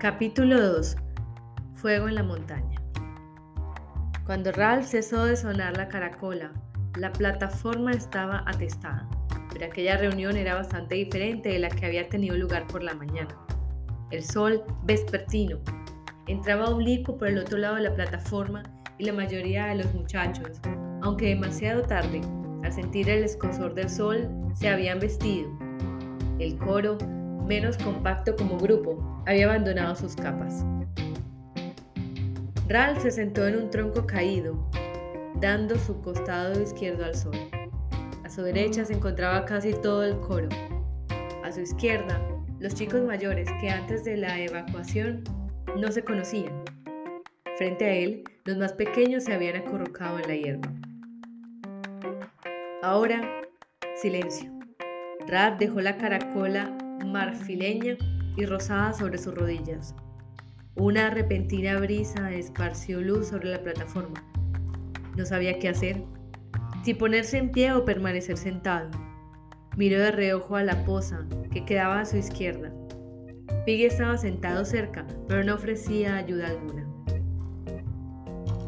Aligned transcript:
Capítulo 0.00 0.74
2. 0.74 0.96
Fuego 1.74 2.06
en 2.06 2.14
la 2.14 2.22
montaña. 2.22 2.80
Cuando 4.26 4.52
Ralph 4.52 4.84
cesó 4.84 5.24
de 5.24 5.36
sonar 5.36 5.76
la 5.76 5.88
caracola, 5.88 6.52
la 6.96 7.10
plataforma 7.10 7.90
estaba 7.90 8.44
atestada, 8.46 9.08
pero 9.52 9.66
aquella 9.66 9.96
reunión 9.96 10.36
era 10.36 10.54
bastante 10.54 10.94
diferente 10.94 11.48
de 11.48 11.58
la 11.58 11.68
que 11.68 11.84
había 11.84 12.08
tenido 12.08 12.36
lugar 12.36 12.68
por 12.68 12.84
la 12.84 12.94
mañana. 12.94 13.36
El 14.12 14.22
sol 14.22 14.62
vespertino 14.84 15.58
entraba 16.28 16.66
oblicuo 16.66 17.18
por 17.18 17.26
el 17.26 17.38
otro 17.38 17.58
lado 17.58 17.74
de 17.74 17.82
la 17.82 17.94
plataforma 17.96 18.62
y 18.98 19.04
la 19.04 19.12
mayoría 19.12 19.66
de 19.66 19.82
los 19.82 19.92
muchachos, 19.94 20.60
aunque 21.02 21.30
demasiado 21.30 21.82
tarde, 21.82 22.20
al 22.62 22.72
sentir 22.72 23.10
el 23.10 23.24
escosor 23.24 23.74
del 23.74 23.90
sol, 23.90 24.28
se 24.54 24.68
habían 24.68 25.00
vestido. 25.00 25.50
El 26.38 26.56
coro, 26.56 26.98
menos 27.48 27.78
compacto 27.78 28.36
como 28.36 28.58
grupo, 28.58 29.22
había 29.26 29.46
abandonado 29.46 29.96
sus 29.96 30.14
capas. 30.14 30.64
Ralph 32.68 33.00
se 33.00 33.10
sentó 33.10 33.48
en 33.48 33.56
un 33.56 33.70
tronco 33.70 34.06
caído, 34.06 34.70
dando 35.40 35.76
su 35.78 36.00
costado 36.02 36.60
izquierdo 36.60 37.06
al 37.06 37.14
sol. 37.14 37.34
A 38.24 38.28
su 38.28 38.42
derecha 38.42 38.84
se 38.84 38.92
encontraba 38.92 39.46
casi 39.46 39.72
todo 39.72 40.04
el 40.04 40.20
coro. 40.20 40.50
A 41.42 41.50
su 41.50 41.62
izquierda, 41.62 42.20
los 42.60 42.74
chicos 42.74 43.02
mayores 43.02 43.48
que 43.58 43.70
antes 43.70 44.04
de 44.04 44.18
la 44.18 44.38
evacuación 44.38 45.24
no 45.78 45.90
se 45.90 46.04
conocían. 46.04 46.62
Frente 47.56 47.84
a 47.86 47.94
él, 47.94 48.24
los 48.44 48.58
más 48.58 48.74
pequeños 48.74 49.24
se 49.24 49.32
habían 49.32 49.56
acurrucado 49.56 50.18
en 50.18 50.28
la 50.28 50.36
hierba. 50.36 50.72
Ahora, 52.82 53.22
silencio. 53.96 54.52
Ralph 55.26 55.58
dejó 55.58 55.80
la 55.80 55.96
caracola 55.96 56.76
marfileña 57.04 57.96
y 58.36 58.46
rosada 58.46 58.92
sobre 58.92 59.18
sus 59.18 59.34
rodillas. 59.34 59.94
Una 60.74 61.10
repentina 61.10 61.78
brisa 61.80 62.30
esparció 62.32 63.00
luz 63.00 63.28
sobre 63.28 63.50
la 63.50 63.62
plataforma. 63.62 64.22
No 65.16 65.26
sabía 65.26 65.58
qué 65.58 65.68
hacer, 65.68 66.04
si 66.84 66.94
ponerse 66.94 67.38
en 67.38 67.50
pie 67.50 67.72
o 67.72 67.84
permanecer 67.84 68.36
sentado. 68.36 68.90
Miró 69.76 69.98
de 69.98 70.12
reojo 70.12 70.56
a 70.56 70.62
la 70.62 70.84
poza 70.84 71.26
que 71.50 71.64
quedaba 71.64 72.00
a 72.00 72.04
su 72.04 72.16
izquierda. 72.16 72.72
Piggy 73.66 73.84
estaba 73.84 74.16
sentado 74.16 74.64
cerca, 74.64 75.06
pero 75.26 75.44
no 75.44 75.54
ofrecía 75.54 76.16
ayuda 76.16 76.48
alguna. 76.48 76.86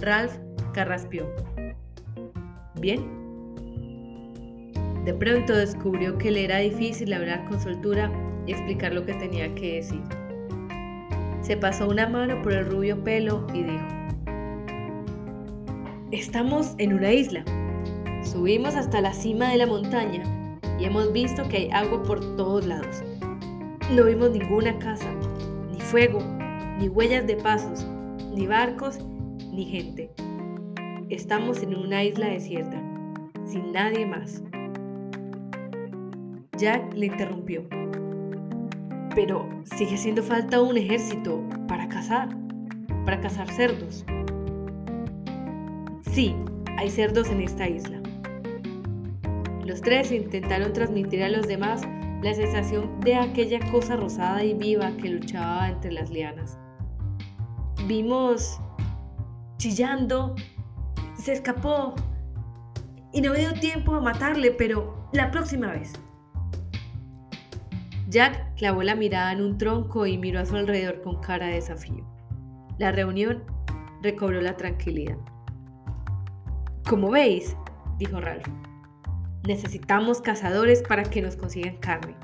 Ralph 0.00 0.36
carraspeó. 0.72 1.32
¿Bien? 2.80 3.20
De 5.04 5.14
pronto 5.14 5.54
descubrió 5.54 6.18
que 6.18 6.30
le 6.30 6.44
era 6.44 6.58
difícil 6.58 7.12
hablar 7.12 7.44
con 7.48 7.60
soltura 7.60 8.10
y 8.46 8.52
explicar 8.52 8.92
lo 8.92 9.04
que 9.04 9.14
tenía 9.14 9.54
que 9.54 9.76
decir. 9.76 10.02
Se 11.42 11.56
pasó 11.56 11.88
una 11.88 12.08
mano 12.08 12.40
por 12.42 12.52
el 12.52 12.66
rubio 12.66 13.02
pelo 13.02 13.46
y 13.52 13.62
dijo, 13.62 13.86
Estamos 16.12 16.74
en 16.78 16.92
una 16.92 17.12
isla. 17.12 17.44
Subimos 18.24 18.74
hasta 18.74 19.00
la 19.00 19.12
cima 19.12 19.48
de 19.48 19.58
la 19.58 19.66
montaña 19.66 20.22
y 20.78 20.84
hemos 20.84 21.12
visto 21.12 21.48
que 21.48 21.56
hay 21.56 21.70
agua 21.70 22.02
por 22.02 22.20
todos 22.36 22.66
lados. 22.66 23.02
No 23.94 24.04
vimos 24.04 24.30
ninguna 24.30 24.78
casa, 24.78 25.08
ni 25.70 25.80
fuego, 25.80 26.20
ni 26.78 26.88
huellas 26.88 27.26
de 27.26 27.36
pasos, 27.36 27.86
ni 28.34 28.46
barcos, 28.46 28.98
ni 29.52 29.64
gente. 29.66 30.10
Estamos 31.08 31.62
en 31.62 31.74
una 31.74 32.04
isla 32.04 32.28
desierta, 32.28 32.80
sin 33.44 33.72
nadie 33.72 34.06
más. 34.06 34.42
Jack 36.56 36.92
le 36.94 37.06
interrumpió 37.06 37.79
pero 39.14 39.48
sigue 39.64 39.94
haciendo 39.94 40.22
falta 40.22 40.60
un 40.60 40.76
ejército 40.76 41.42
para 41.68 41.88
cazar, 41.88 42.28
para 43.04 43.20
cazar 43.20 43.50
cerdos. 43.50 44.04
Sí, 46.02 46.34
hay 46.76 46.90
cerdos 46.90 47.28
en 47.28 47.40
esta 47.40 47.68
isla. 47.68 48.00
Los 49.64 49.80
tres 49.80 50.10
intentaron 50.10 50.72
transmitir 50.72 51.22
a 51.22 51.28
los 51.28 51.46
demás 51.46 51.82
la 52.22 52.34
sensación 52.34 53.00
de 53.00 53.14
aquella 53.14 53.60
cosa 53.70 53.96
rosada 53.96 54.42
y 54.44 54.54
viva 54.54 54.90
que 54.96 55.08
luchaba 55.08 55.68
entre 55.68 55.92
las 55.92 56.10
lianas. 56.10 56.58
Vimos 57.86 58.60
chillando, 59.56 60.34
se 61.14 61.32
escapó 61.32 61.94
y 63.12 63.20
no 63.20 63.32
me 63.32 63.38
dio 63.38 63.52
tiempo 63.54 63.94
a 63.94 64.00
matarle, 64.00 64.50
pero 64.52 65.08
la 65.12 65.30
próxima 65.30 65.68
vez. 65.68 65.92
Jack 68.10 68.56
clavó 68.56 68.82
la 68.82 68.96
mirada 68.96 69.30
en 69.32 69.40
un 69.40 69.56
tronco 69.56 70.04
y 70.04 70.18
miró 70.18 70.40
a 70.40 70.44
su 70.44 70.56
alrededor 70.56 71.00
con 71.00 71.20
cara 71.20 71.46
de 71.46 71.54
desafío. 71.54 72.04
La 72.76 72.90
reunión 72.90 73.44
recobró 74.02 74.40
la 74.40 74.56
tranquilidad. 74.56 75.16
Como 76.88 77.10
veis, 77.10 77.56
dijo 77.98 78.20
Ralph, 78.20 78.48
necesitamos 79.46 80.20
cazadores 80.20 80.82
para 80.82 81.04
que 81.04 81.22
nos 81.22 81.36
consigan 81.36 81.76
carne. 81.76 82.16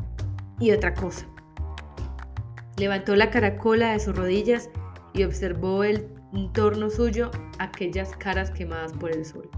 Y 0.58 0.72
otra 0.72 0.92
cosa. 0.92 1.24
Levantó 2.78 3.14
la 3.14 3.30
caracola 3.30 3.92
de 3.92 4.00
sus 4.00 4.16
rodillas 4.16 4.70
y 5.14 5.22
observó 5.22 5.84
el 5.84 6.08
entorno 6.32 6.90
suyo 6.90 7.30
aquellas 7.60 8.16
caras 8.16 8.50
quemadas 8.50 8.92
por 8.92 9.12
el 9.12 9.24
sol. 9.24 9.48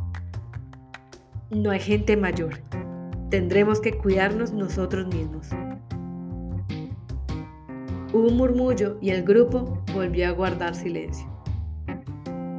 No 1.51 1.71
hay 1.71 1.81
gente 1.81 2.19
mayor. 2.19 2.59
Tendremos 3.31 3.81
que 3.81 3.97
cuidarnos 3.97 4.53
nosotros 4.53 5.07
mismos. 5.07 5.49
Hubo 8.13 8.29
un 8.29 8.37
murmullo 8.39 8.97
y 9.03 9.11
el 9.11 9.23
grupo 9.23 9.83
volvió 9.93 10.29
a 10.29 10.31
guardar 10.31 10.75
silencio. 10.75 11.29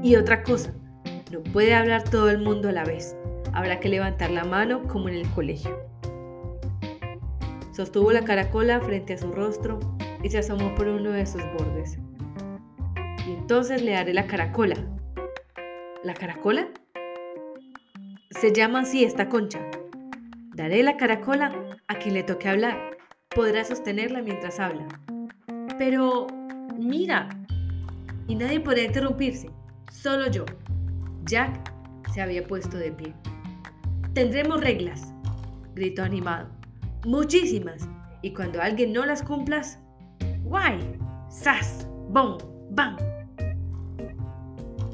Y 0.04 0.16
otra 0.16 0.44
cosa, 0.44 0.74
no 1.32 1.42
puede 1.42 1.74
hablar 1.74 2.04
todo 2.04 2.30
el 2.30 2.38
mundo 2.38 2.70
a 2.70 2.72
la 2.72 2.86
vez. 2.86 3.16
Habrá 3.54 3.80
que 3.80 3.90
levantar 3.90 4.30
la 4.30 4.44
mano 4.44 4.84
como 4.88 5.10
en 5.10 5.16
el 5.16 5.30
colegio. 5.32 5.76
Sostuvo 7.72 8.12
la 8.12 8.24
caracola 8.24 8.80
frente 8.80 9.14
a 9.14 9.18
su 9.18 9.32
rostro 9.32 9.80
y 10.22 10.30
se 10.30 10.38
asomó 10.38 10.76
por 10.76 10.88
uno 10.88 11.12
de 11.12 11.26
sus 11.26 11.42
bordes. 11.54 11.98
Y 13.28 13.32
entonces 13.32 13.82
le 13.82 13.94
daré 13.94 14.14
la 14.14 14.28
caracola. 14.28 14.76
¿La 16.04 16.14
caracola? 16.14 16.68
Se 18.30 18.54
llama 18.54 18.82
así 18.82 19.04
esta 19.04 19.30
concha. 19.30 19.60
Daré 20.56 20.84
la 20.84 20.96
caracola 20.96 21.52
a 21.88 21.96
quien 21.96 22.14
le 22.14 22.24
toque 22.24 22.50
hablar. 22.50 22.98
Podrá 23.34 23.64
sostenerla 23.64 24.22
mientras 24.22 24.60
habla. 24.60 24.88
Pero, 25.80 26.28
mira. 26.78 27.30
Y 28.28 28.36
nadie 28.36 28.60
podía 28.60 28.84
interrumpirse, 28.84 29.50
solo 29.90 30.30
yo. 30.30 30.44
Jack 31.24 31.72
se 32.14 32.22
había 32.22 32.46
puesto 32.46 32.78
de 32.78 32.92
pie. 32.92 33.14
Tendremos 34.14 34.60
reglas, 34.60 35.14
gritó 35.76 36.04
animado. 36.04 36.50
Muchísimas. 37.06 37.88
Y 38.22 38.34
cuando 38.34 38.62
alguien 38.62 38.92
no 38.92 39.06
las 39.06 39.24
cumplas, 39.24 39.80
¡guay! 40.44 40.80
¡Sas! 41.30 41.88
¡Bom! 42.10 42.38
¡Bam! 42.72 42.98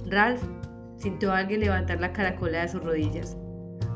Ralph 0.06 0.44
sintió 0.97 1.31
a 1.31 1.40
alguien 1.40 1.62
levantar 1.62 2.00
la 2.00 2.13
caracola 2.13 2.62
de 2.62 2.67
sus 2.67 2.84
rodillas. 2.84 3.35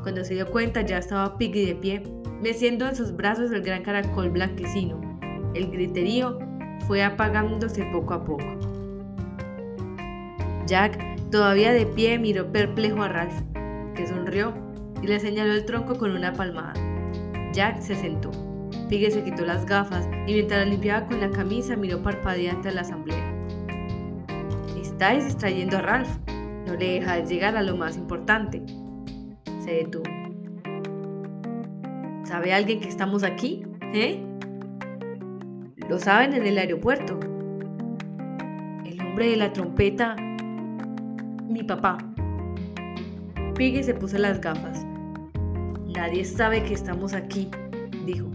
Cuando 0.02 0.24
se 0.24 0.34
dio 0.34 0.50
cuenta 0.50 0.82
ya 0.82 0.98
estaba 0.98 1.38
Piggy 1.38 1.66
de 1.66 1.74
pie, 1.76 2.02
meciendo 2.42 2.88
en 2.88 2.96
sus 2.96 3.14
brazos 3.14 3.52
el 3.52 3.62
gran 3.62 3.84
caracol 3.84 4.30
blanquecino. 4.30 5.00
El 5.54 5.70
griterío 5.70 6.49
fue 6.86 7.02
apagándose 7.02 7.84
poco 7.86 8.14
a 8.14 8.24
poco. 8.24 8.44
Jack, 10.66 10.98
todavía 11.30 11.72
de 11.72 11.86
pie, 11.86 12.18
miró 12.18 12.50
perplejo 12.52 13.02
a 13.02 13.08
Ralph, 13.08 13.40
que 13.94 14.06
sonrió 14.06 14.54
y 15.02 15.06
le 15.06 15.18
señaló 15.18 15.52
el 15.52 15.64
tronco 15.64 15.96
con 15.98 16.12
una 16.12 16.32
palmada. 16.32 16.74
Jack 17.52 17.80
se 17.80 17.94
sentó. 17.94 18.30
Piggy 18.88 19.10
se 19.10 19.24
quitó 19.24 19.44
las 19.44 19.66
gafas 19.66 20.08
y 20.26 20.34
mientras 20.34 20.64
la 20.64 20.70
limpiaba 20.70 21.06
con 21.06 21.20
la 21.20 21.30
camisa 21.30 21.76
miró 21.76 22.02
parpadeante 22.02 22.68
a 22.68 22.72
la 22.72 22.80
asamblea. 22.82 23.34
Estáis 24.80 25.24
distrayendo 25.24 25.78
a 25.78 25.82
Ralph. 25.82 26.10
No 26.66 26.74
le 26.74 27.00
dejáis 27.00 27.28
llegar 27.28 27.56
a 27.56 27.62
lo 27.62 27.76
más 27.76 27.96
importante. 27.96 28.62
Se 29.64 29.72
detuvo. 29.72 30.04
¿Sabe 32.24 32.52
alguien 32.52 32.80
que 32.80 32.88
estamos 32.88 33.24
aquí? 33.24 33.64
¿Eh? 33.92 34.24
Lo 35.90 35.98
saben 35.98 36.34
en 36.34 36.46
el 36.46 36.56
aeropuerto. 36.56 37.18
El 38.84 39.00
hombre 39.00 39.30
de 39.30 39.36
la 39.36 39.52
trompeta, 39.52 40.14
mi 41.48 41.64
papá. 41.64 41.98
Piggy 43.56 43.82
se 43.82 43.94
puso 43.94 44.16
las 44.16 44.40
gafas. 44.40 44.86
Nadie 45.88 46.24
sabe 46.24 46.62
que 46.62 46.74
estamos 46.74 47.12
aquí, 47.12 47.50
dijo. 48.06 48.28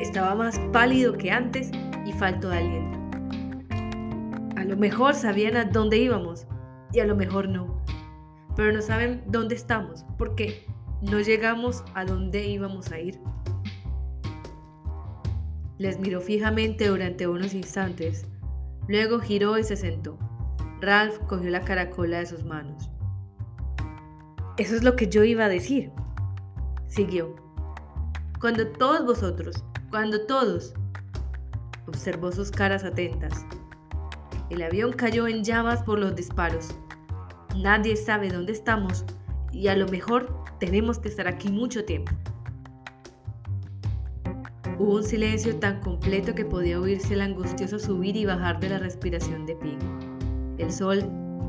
Estaba 0.00 0.34
más 0.34 0.58
pálido 0.72 1.12
que 1.12 1.30
antes 1.30 1.70
y 2.06 2.12
faltó 2.14 2.48
de 2.48 2.56
aliento. 2.56 2.98
A 4.56 4.64
lo 4.64 4.74
mejor 4.74 5.12
sabían 5.12 5.58
a 5.58 5.64
dónde 5.64 5.98
íbamos 5.98 6.46
y 6.94 7.00
a 7.00 7.04
lo 7.04 7.14
mejor 7.14 7.50
no. 7.50 7.84
Pero 8.56 8.72
no 8.72 8.80
saben 8.80 9.22
dónde 9.26 9.56
estamos 9.56 10.06
porque 10.16 10.64
no 11.02 11.20
llegamos 11.20 11.84
a 11.92 12.06
dónde 12.06 12.46
íbamos 12.46 12.90
a 12.92 12.98
ir. 12.98 13.20
Les 15.82 15.98
miró 15.98 16.20
fijamente 16.20 16.86
durante 16.86 17.26
unos 17.26 17.54
instantes, 17.54 18.24
Luego 18.86 19.18
giró 19.18 19.58
y 19.58 19.64
se 19.64 19.74
sentó. 19.74 20.16
Ralph 20.80 21.18
cogió 21.26 21.50
la 21.50 21.62
caracola 21.62 22.20
de 22.20 22.26
sus 22.26 22.44
manos. 22.44 22.88
Eso 24.58 24.76
es 24.76 24.84
lo 24.84 24.94
que 24.94 25.08
yo 25.08 25.24
iba 25.24 25.46
a 25.46 25.48
decir. 25.48 25.90
Siguió. 26.86 27.34
Cuando 28.40 28.68
todos 28.68 29.04
vosotros, 29.04 29.64
cuando 29.90 30.24
todos, 30.24 30.72
observó 31.88 32.30
sus 32.30 32.52
caras 32.52 32.84
atentas. 32.84 33.44
El 34.50 34.62
avión 34.62 34.92
cayó 34.92 35.26
en 35.26 35.42
llamas 35.42 35.82
por 35.82 35.98
los 35.98 36.14
disparos. 36.14 36.76
Nadie 37.56 37.96
sabe 37.96 38.28
dónde 38.28 38.52
estamos 38.52 39.04
y 39.50 39.66
a 39.66 39.74
lo 39.74 39.88
mejor 39.88 40.44
tenemos 40.60 41.00
que 41.00 41.08
estar 41.08 41.26
aquí 41.26 41.50
mucho 41.50 41.84
tiempo. 41.84 42.12
Hubo 44.82 44.96
un 44.96 45.04
silencio 45.04 45.54
tan 45.60 45.78
completo 45.78 46.34
que 46.34 46.44
podía 46.44 46.80
oírse 46.80 47.14
el 47.14 47.20
angustioso 47.20 47.78
subir 47.78 48.16
y 48.16 48.24
bajar 48.24 48.58
de 48.58 48.68
la 48.68 48.78
respiración 48.80 49.46
de 49.46 49.54
Pig. 49.54 49.78
El 50.58 50.72
sol 50.72 51.08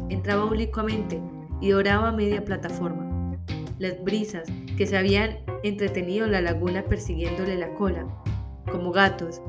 entraba 0.10 0.44
oblicuamente 0.44 1.20
y 1.60 1.72
doraba 1.72 2.12
media 2.12 2.46
plataforma. 2.46 3.36
Las 3.80 4.00
brisas 4.04 4.48
que 4.78 4.86
se 4.86 4.98
habían 4.98 5.40
entretenido 5.64 6.28
en 6.28 6.32
la 6.32 6.42
laguna 6.42 6.84
persiguiéndole 6.84 7.58
la 7.58 7.74
cola, 7.74 8.06
como 8.72 8.92
gatos, 8.92 9.42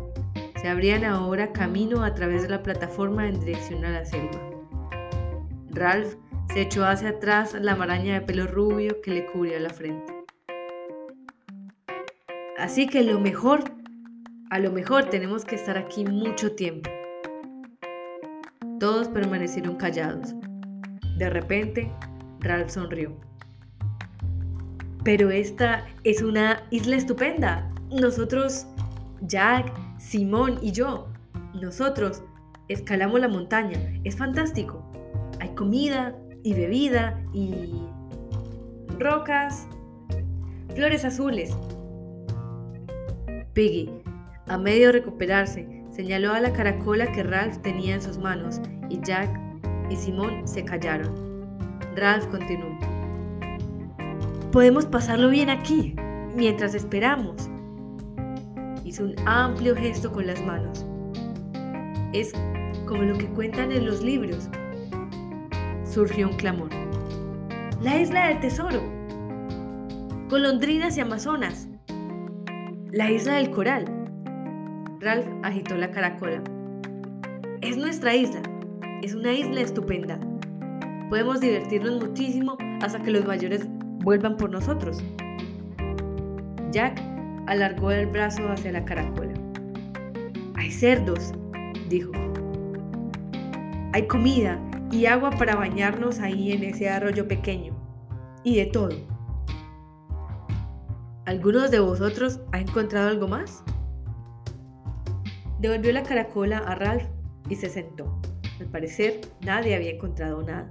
se 0.63 0.67
abrían 0.67 1.05
ahora 1.05 1.53
camino 1.53 2.05
a 2.05 2.15
través 2.15 2.45
de 2.45 2.49
la 2.49 2.63
plataforma 2.63 3.29
en 3.29 3.39
dirección 3.39 3.85
a 3.85 3.91
la 3.91 4.07
selva. 4.07 4.41
Ralph 5.73 6.15
se 6.55 6.63
echó 6.63 6.87
hacia 6.87 7.11
atrás 7.11 7.55
la 7.61 7.77
maraña 7.77 8.15
de 8.15 8.23
pelo 8.23 8.47
rubio 8.47 9.03
que 9.03 9.11
le 9.11 9.27
cubría 9.27 9.61
la 9.61 9.69
frente. 9.69 10.15
Así 12.57 12.87
que 12.87 13.03
lo 13.03 13.21
mejor, 13.21 13.74
a 14.51 14.59
lo 14.59 14.71
mejor 14.71 15.11
tenemos 15.11 15.45
que 15.45 15.57
estar 15.57 15.77
aquí 15.79 16.05
mucho 16.05 16.53
tiempo. 16.53 16.91
Todos 18.79 19.09
permanecieron 19.09 19.77
callados. 19.77 20.35
De 21.17 21.31
repente, 21.31 21.91
Ralph 22.41 22.71
sonrió. 22.71 23.17
Pero 25.05 25.31
esta 25.31 25.87
es 26.03 26.23
una 26.23 26.63
isla 26.71 26.97
estupenda. 26.97 27.71
Nosotros, 27.91 28.67
Jack, 29.23 29.73
Simón 29.99 30.59
y 30.61 30.73
yo, 30.73 31.09
nosotros 31.55 32.23
escalamos 32.69 33.21
la 33.21 33.29
montaña. 33.29 33.79
Es 34.05 34.17
fantástico. 34.17 34.85
Hay 35.41 35.51
comida 35.55 36.17
y 36.43 36.55
bebida 36.55 37.21
y 37.33 37.73
rocas, 38.99 39.67
flores 40.75 41.05
azules. 41.05 41.57
Piggy, 43.53 43.89
a 44.47 44.59
medio 44.59 44.87
de 44.87 44.93
recuperarse, 44.93 45.85
señaló 45.91 46.33
a 46.33 46.41
la 46.41 46.53
caracola 46.53 47.11
que 47.13 47.23
Ralph 47.23 47.59
tenía 47.63 47.95
en 47.95 48.03
sus 48.03 48.19
manos 48.19 48.61
y 48.91 49.01
Jack 49.01 49.31
y 49.91 49.97
Simón 49.97 50.47
se 50.47 50.65
callaron. 50.65 51.15
Ralph 51.97 52.27
continuó. 52.27 52.79
Podemos 54.53 54.87
pasarlo 54.87 55.31
bien 55.31 55.51
aquí, 55.51 55.95
mientras 56.35 56.75
esperamos. 56.75 57.49
Hizo 58.85 59.05
un 59.05 59.15
amplio 59.27 59.75
gesto 59.75 60.13
con 60.13 60.27
las 60.27 60.45
manos. 60.45 60.85
Es 62.13 62.33
como 62.87 63.03
lo 63.03 63.17
que 63.17 63.27
cuentan 63.29 63.73
en 63.73 63.87
los 63.87 64.03
libros. 64.03 64.49
Surgió 65.85 66.29
un 66.29 66.37
clamor. 66.37 66.71
La 67.81 68.01
isla 68.01 68.29
del 68.29 68.41
tesoro. 68.41 68.81
Golondrinas 70.29 70.97
y 70.97 71.01
amazonas. 71.01 71.69
La 72.93 73.11
isla 73.11 73.35
del 73.37 73.51
coral. 73.51 74.04
Ralph 75.05 75.27
agitó 75.43 75.77
la 75.77 75.91
caracola. 75.91 76.43
Es 77.61 77.77
nuestra 77.77 78.15
isla. 78.15 78.41
Es 79.03 79.15
una 79.15 79.35
isla 79.35 79.61
estupenda. 79.61 80.19
Podemos 81.11 81.41
divertirnos 81.41 82.03
muchísimo 82.03 82.57
hasta 82.81 83.03
que 83.03 83.11
los 83.11 83.27
mayores 83.27 83.69
vuelvan 84.03 84.39
por 84.39 84.49
nosotros. 84.49 85.05
Jack 86.71 86.99
alargó 87.47 87.91
el 87.91 88.07
brazo 88.07 88.49
hacia 88.49 88.73
la 88.73 88.85
caracola. 88.87 89.35
Hay 90.55 90.71
cerdos, 90.71 91.35
dijo. 91.91 92.13
Hay 93.93 94.07
comida 94.09 94.59
y 94.91 95.05
agua 95.05 95.31
para 95.33 95.55
bañarnos 95.55 96.19
ahí 96.19 96.53
en 96.53 96.65
ese 96.65 96.89
arroyo 96.89 97.29
pequeño. 97.29 97.75
Y 98.43 98.57
de 98.57 98.67
todo. 98.67 98.97
¿Algunos 101.27 101.71
de 101.71 101.81
vosotros 101.81 102.41
ha 102.53 102.61
encontrado 102.61 103.11
algo 103.11 103.29
más? 103.29 103.63
Devolvió 105.65 105.95
la 105.95 106.03
caracola 106.03 106.59
a 106.59 106.75
Ralph 106.75 107.07
y 107.49 107.55
se 107.55 107.71
sentó. 107.71 108.21
Al 108.61 108.67
parecer, 108.67 109.23
nadie 109.47 109.75
había 109.75 109.93
encontrado 109.93 110.43
nada. 110.43 110.71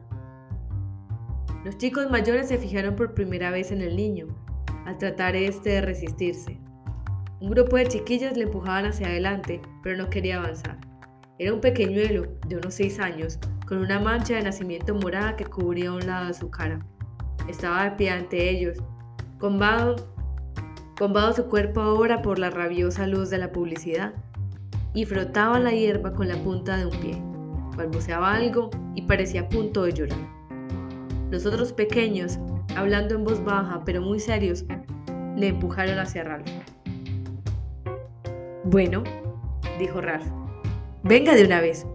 Los 1.65 1.79
chicos 1.79 2.11
mayores 2.11 2.49
se 2.49 2.59
fijaron 2.59 2.95
por 2.95 3.15
primera 3.15 3.49
vez 3.49 3.71
en 3.71 3.81
el 3.81 3.95
niño, 3.95 4.27
al 4.85 4.99
tratar 4.99 5.35
este 5.35 5.71
de 5.71 5.81
resistirse. 5.81 6.59
Un 7.39 7.49
grupo 7.49 7.75
de 7.77 7.87
chiquillas 7.87 8.37
le 8.37 8.43
empujaban 8.43 8.85
hacia 8.85 9.07
adelante, 9.07 9.63
pero 9.81 9.97
no 9.97 10.11
quería 10.11 10.37
avanzar. 10.37 10.77
Era 11.39 11.55
un 11.55 11.59
pequeñuelo 11.59 12.27
de 12.47 12.57
unos 12.57 12.75
seis 12.75 12.99
años, 12.99 13.39
con 13.67 13.79
una 13.79 13.99
mancha 13.99 14.35
de 14.35 14.43
nacimiento 14.43 14.93
morada 14.93 15.35
que 15.35 15.45
cubría 15.45 15.91
un 15.91 16.05
lado 16.05 16.27
de 16.27 16.35
su 16.35 16.51
cara. 16.51 16.85
Estaba 17.49 17.85
de 17.85 17.91
pie 17.95 18.11
ante 18.11 18.47
ellos, 18.47 18.77
combado, 19.39 20.13
combado 20.99 21.33
su 21.33 21.47
cuerpo 21.47 21.81
ahora 21.81 22.21
por 22.21 22.37
la 22.37 22.51
rabiosa 22.51 23.07
luz 23.07 23.31
de 23.31 23.39
la 23.39 23.51
publicidad, 23.51 24.13
y 24.93 25.05
frotaba 25.05 25.59
la 25.59 25.71
hierba 25.71 26.13
con 26.13 26.27
la 26.27 26.35
punta 26.37 26.77
de 26.77 26.85
un 26.85 26.99
pie. 26.99 27.21
Balbuceaba 27.75 28.33
algo 28.33 28.69
y 28.95 29.01
parecía 29.03 29.41
a 29.41 29.49
punto 29.49 29.83
de 29.83 29.93
llorar. 29.93 30.19
Los 31.31 31.45
otros 31.45 31.73
pequeños, 31.73 32.37
hablando 32.75 33.15
en 33.15 33.23
voz 33.23 33.43
baja 33.43 33.83
pero 33.85 34.01
muy 34.01 34.19
serios, 34.19 34.65
le 35.35 35.47
empujaron 35.47 35.97
hacia 35.97 36.23
Ralph. 36.23 36.47
Bueno, 38.65 39.03
dijo 39.79 39.99
Ralph, 39.99 40.27
venga 41.03 41.33
de 41.33 41.45
una 41.45 41.59
vez. 41.59 41.87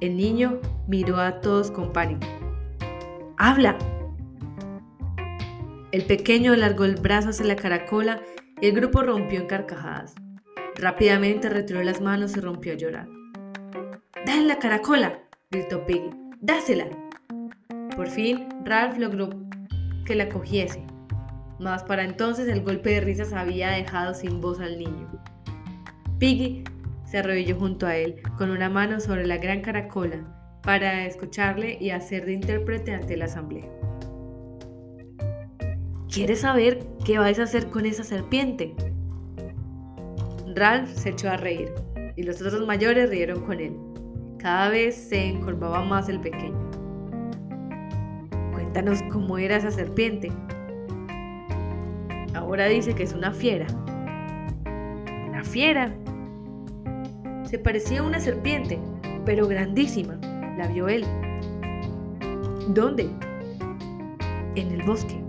El 0.00 0.16
niño 0.16 0.60
miró 0.86 1.18
a 1.18 1.40
todos 1.40 1.70
con 1.70 1.92
pánico. 1.92 2.26
¡Habla! 3.36 3.76
El 5.90 6.04
pequeño 6.06 6.52
alargó 6.52 6.84
el 6.84 6.96
brazo 6.96 7.30
hacia 7.30 7.46
la 7.46 7.56
caracola 7.56 8.20
y 8.60 8.66
el 8.66 8.74
grupo 8.74 9.02
rompió 9.02 9.40
en 9.40 9.46
carcajadas. 9.46 10.14
Rápidamente 10.76 11.48
retiró 11.48 11.82
las 11.82 12.00
manos 12.00 12.36
y 12.36 12.40
rompió 12.40 12.72
a 12.72 12.76
llorar. 12.76 13.08
¡Dale 14.26 14.46
la 14.46 14.58
caracola! 14.58 15.20
gritó 15.50 15.84
Piggy. 15.86 16.10
¡Dásela! 16.40 16.86
Por 17.96 18.08
fin, 18.08 18.48
Ralph 18.64 18.98
logró 18.98 19.30
que 20.04 20.14
la 20.14 20.28
cogiese, 20.28 20.84
mas 21.60 21.84
para 21.84 22.04
entonces 22.04 22.48
el 22.48 22.62
golpe 22.62 22.90
de 22.90 23.00
risas 23.00 23.32
había 23.32 23.70
dejado 23.70 24.14
sin 24.14 24.40
voz 24.40 24.60
al 24.60 24.78
niño. 24.78 25.08
Piggy 26.18 26.64
se 27.04 27.18
arrodilló 27.18 27.56
junto 27.56 27.86
a 27.86 27.96
él, 27.96 28.20
con 28.36 28.50
una 28.50 28.68
mano 28.68 28.98
sobre 28.98 29.26
la 29.26 29.38
gran 29.38 29.60
caracola, 29.60 30.60
para 30.62 31.06
escucharle 31.06 31.78
y 31.80 31.90
hacer 31.90 32.26
de 32.26 32.32
intérprete 32.32 32.92
ante 32.92 33.16
la 33.16 33.26
asamblea. 33.26 33.68
¿Quieres 36.12 36.40
saber 36.40 36.86
qué 37.04 37.18
vais 37.18 37.38
a 37.38 37.44
hacer 37.44 37.68
con 37.68 37.86
esa 37.86 38.04
serpiente? 38.04 38.74
Ralph 40.54 40.88
se 40.88 41.10
echó 41.10 41.30
a 41.30 41.36
reír, 41.36 41.72
y 42.14 42.22
los 42.22 42.40
otros 42.40 42.64
mayores 42.64 43.10
rieron 43.10 43.40
con 43.44 43.58
él. 43.58 43.76
Cada 44.38 44.68
vez 44.68 44.94
se 44.94 45.26
encorvaba 45.26 45.84
más 45.84 46.08
el 46.08 46.20
pequeño. 46.20 46.70
Cuéntanos 48.52 49.02
cómo 49.10 49.36
era 49.38 49.56
esa 49.56 49.72
serpiente. 49.72 50.30
Ahora 52.34 52.66
dice 52.66 52.94
que 52.94 53.02
es 53.02 53.12
una 53.12 53.32
fiera. 53.32 53.66
¿Una 55.28 55.42
fiera? 55.42 55.92
Se 57.44 57.58
parecía 57.58 58.00
a 58.00 58.04
una 58.04 58.20
serpiente, 58.20 58.78
pero 59.24 59.48
grandísima. 59.48 60.18
La 60.56 60.68
vio 60.68 60.86
él. 60.86 61.04
¿Dónde? 62.68 63.10
En 64.54 64.70
el 64.70 64.82
bosque. 64.84 65.20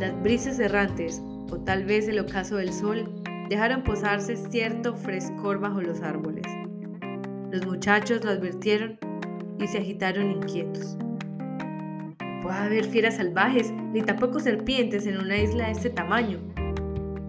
Las 0.00 0.22
brisas 0.22 0.58
errantes, 0.58 1.22
o 1.50 1.58
tal 1.58 1.84
vez 1.84 2.08
el 2.08 2.18
ocaso 2.18 2.56
del 2.56 2.72
sol, 2.72 3.22
dejaron 3.48 3.82
posarse 3.82 4.36
cierto 4.36 4.94
frescor 4.94 5.60
bajo 5.60 5.80
los 5.80 6.00
árboles. 6.00 6.46
Los 7.50 7.66
muchachos 7.66 8.24
lo 8.24 8.30
advirtieron 8.30 8.98
y 9.58 9.66
se 9.66 9.78
agitaron 9.78 10.30
inquietos. 10.30 10.96
Puede 12.42 12.56
haber 12.56 12.84
fieras 12.84 13.16
salvajes 13.16 13.72
ni 13.92 14.02
tampoco 14.02 14.40
serpientes 14.40 15.06
en 15.06 15.18
una 15.18 15.38
isla 15.38 15.66
de 15.66 15.72
este 15.72 15.90
tamaño, 15.90 16.38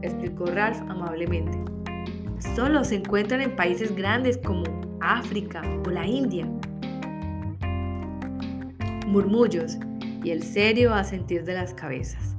explicó 0.01 0.45
Ralph 0.45 0.81
amablemente. 0.89 1.57
Solo 2.55 2.83
se 2.83 2.95
encuentran 2.95 3.41
en 3.41 3.55
países 3.55 3.95
grandes 3.95 4.37
como 4.37 4.63
África 5.01 5.61
o 5.85 5.89
la 5.89 6.05
India. 6.05 6.45
Murmullos 9.07 9.77
y 10.23 10.31
el 10.31 10.43
serio 10.43 10.93
asentir 10.93 11.43
de 11.45 11.53
las 11.53 11.73
cabezas. 11.73 12.34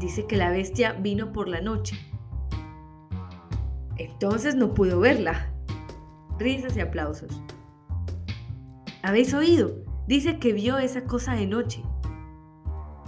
Dice 0.00 0.26
que 0.26 0.38
la 0.38 0.50
bestia 0.50 0.94
vino 0.94 1.30
por 1.30 1.46
la 1.46 1.60
noche. 1.60 1.94
Entonces 3.98 4.54
no 4.54 4.72
pudo 4.72 4.98
verla. 4.98 5.52
Risas 6.38 6.74
y 6.78 6.80
aplausos. 6.80 7.42
¿Habéis 9.02 9.34
oído? 9.34 9.72
Dice 10.06 10.38
que 10.38 10.54
vio 10.54 10.78
esa 10.78 11.04
cosa 11.04 11.34
de 11.34 11.46
noche. 11.46 11.82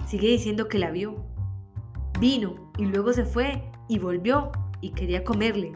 Sigue 0.07 0.29
diciendo 0.29 0.69
que 0.69 0.79
la 0.79 0.91
vio. 0.91 1.25
Vino 2.21 2.71
y 2.77 2.85
luego 2.85 3.15
se 3.15 3.25
fue 3.25 3.65
y 3.89 3.99
volvió 3.99 4.53
y 4.83 4.91
quería 4.91 5.25
comerle. 5.25 5.73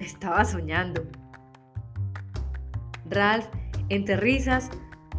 Estaba 0.00 0.46
soñando. 0.46 1.02
Ralph, 3.10 3.46
entre 3.90 4.16
risas, 4.16 4.70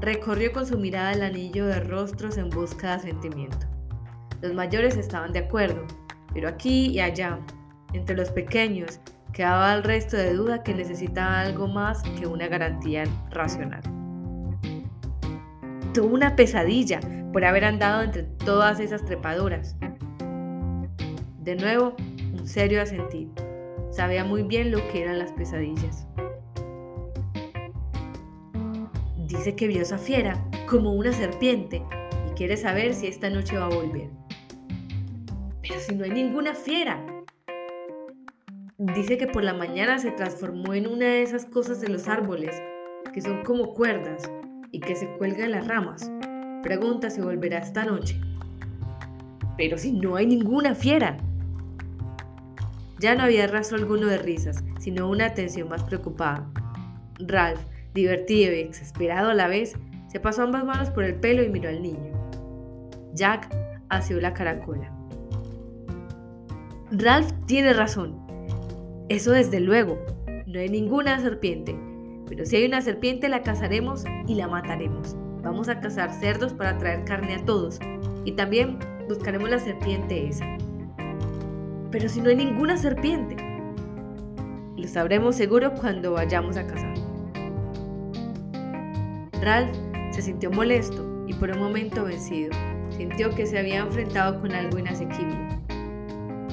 recorrió 0.01 0.51
con 0.51 0.65
su 0.65 0.79
mirada 0.79 1.13
el 1.13 1.21
anillo 1.21 1.67
de 1.67 1.79
rostros 1.79 2.37
en 2.37 2.49
busca 2.49 2.97
de 2.97 3.03
sentimiento. 3.03 3.76
Los 4.41 4.53
mayores 4.53 4.97
estaban 4.97 5.33
de 5.33 5.39
acuerdo, 5.39 5.85
pero 6.33 6.47
aquí 6.47 6.87
y 6.87 6.99
allá, 6.99 7.39
entre 7.93 8.15
los 8.15 8.29
pequeños, 8.29 8.99
quedaba 9.33 9.73
el 9.73 9.83
resto 9.83 10.17
de 10.17 10.33
duda 10.33 10.63
que 10.63 10.73
necesitaba 10.73 11.41
algo 11.41 11.67
más 11.67 12.03
que 12.03 12.27
una 12.27 12.47
garantía 12.47 13.03
racional. 13.31 13.81
Tuvo 15.93 16.13
una 16.13 16.35
pesadilla 16.35 16.99
por 17.33 17.43
haber 17.45 17.65
andado 17.65 18.03
entre 18.03 18.23
todas 18.23 18.79
esas 18.79 19.03
trepadoras. 19.05 19.75
De 21.39 21.55
nuevo, 21.55 21.95
un 22.33 22.47
serio 22.47 22.81
asentir. 22.81 23.29
Sabía 23.89 24.23
muy 24.23 24.43
bien 24.43 24.71
lo 24.71 24.87
que 24.89 25.01
eran 25.01 25.17
las 25.17 25.31
pesadillas. 25.31 26.05
Dice 29.27 29.55
que 29.55 29.67
vio 29.67 29.81
esa 29.81 29.97
fiera 29.97 30.43
como 30.69 30.93
una 30.93 31.11
serpiente 31.11 31.83
y 32.29 32.33
quiere 32.35 32.57
saber 32.57 32.93
si 32.93 33.07
esta 33.07 33.29
noche 33.29 33.57
va 33.57 33.65
a 33.65 33.69
volver. 33.69 34.09
Pero 35.67 35.79
si 35.79 35.95
no 35.95 36.05
hay 36.05 36.11
ninguna 36.11 36.53
fiera. 36.53 37.03
Dice 38.77 39.17
que 39.17 39.27
por 39.27 39.43
la 39.43 39.53
mañana 39.53 39.99
se 39.99 40.11
transformó 40.11 40.73
en 40.73 40.87
una 40.87 41.05
de 41.05 41.23
esas 41.23 41.45
cosas 41.45 41.81
de 41.81 41.89
los 41.89 42.07
árboles, 42.07 42.61
que 43.13 43.21
son 43.21 43.43
como 43.43 43.73
cuerdas 43.73 44.31
y 44.71 44.79
que 44.79 44.95
se 44.95 45.07
cuelga 45.17 45.45
en 45.45 45.51
las 45.51 45.67
ramas. 45.67 46.11
Pregunta 46.63 47.09
si 47.09 47.21
volverá 47.21 47.59
esta 47.59 47.83
noche. 47.83 48.19
Pero 49.57 49.77
si 49.77 49.91
no 49.91 50.15
hay 50.15 50.27
ninguna 50.27 50.75
fiera. 50.75 51.17
Ya 52.99 53.15
no 53.15 53.23
había 53.23 53.47
rastro 53.47 53.77
alguno 53.77 54.07
de 54.07 54.19
risas, 54.19 54.63
sino 54.79 55.09
una 55.09 55.25
atención 55.25 55.69
más 55.69 55.83
preocupada. 55.83 56.49
Ralph, 57.19 57.59
divertido 57.93 58.53
y 58.53 58.59
exasperado 58.59 59.29
a 59.31 59.33
la 59.33 59.47
vez, 59.47 59.75
se 60.07 60.19
pasó 60.19 60.43
ambas 60.43 60.63
manos 60.63 60.89
por 60.91 61.03
el 61.03 61.15
pelo 61.15 61.43
y 61.43 61.49
miró 61.49 61.69
al 61.69 61.81
niño. 61.81 62.13
Jack 63.13 63.49
asió 63.89 64.19
la 64.21 64.33
caracola. 64.33 64.96
Ralph 66.91 67.33
tiene 67.47 67.73
razón. 67.73 68.15
Eso 69.09 69.31
desde 69.31 69.59
luego. 69.59 69.97
No 70.45 70.57
hay 70.57 70.69
ninguna 70.69 71.19
serpiente. 71.19 71.77
Pero 72.29 72.45
si 72.45 72.55
hay 72.55 72.65
una 72.65 72.81
serpiente 72.81 73.27
la 73.27 73.43
cazaremos 73.43 74.05
y 74.25 74.35
la 74.35 74.47
mataremos. 74.47 75.17
Vamos 75.43 75.67
a 75.67 75.81
cazar 75.81 76.13
cerdos 76.13 76.53
para 76.53 76.77
traer 76.77 77.03
carne 77.03 77.35
a 77.35 77.45
todos. 77.45 77.79
Y 78.23 78.31
también 78.31 78.79
buscaremos 79.09 79.49
la 79.49 79.59
serpiente 79.59 80.29
esa. 80.29 80.45
Pero 81.91 82.07
si 82.07 82.21
no 82.21 82.29
hay 82.29 82.37
ninguna 82.37 82.77
serpiente, 82.77 83.35
lo 84.77 84.87
sabremos 84.87 85.35
seguro 85.35 85.73
cuando 85.73 86.13
vayamos 86.13 86.55
a 86.55 86.67
cazar. 86.67 86.93
Ralph 89.41 89.75
se 90.11 90.21
sintió 90.21 90.51
molesto 90.51 91.25
y 91.27 91.33
por 91.33 91.49
un 91.51 91.59
momento 91.59 92.05
vencido. 92.05 92.51
Sintió 92.91 93.29
que 93.35 93.45
se 93.45 93.59
había 93.59 93.79
enfrentado 93.79 94.39
con 94.39 94.53
algo 94.53 94.79
inasequible. 94.79 95.66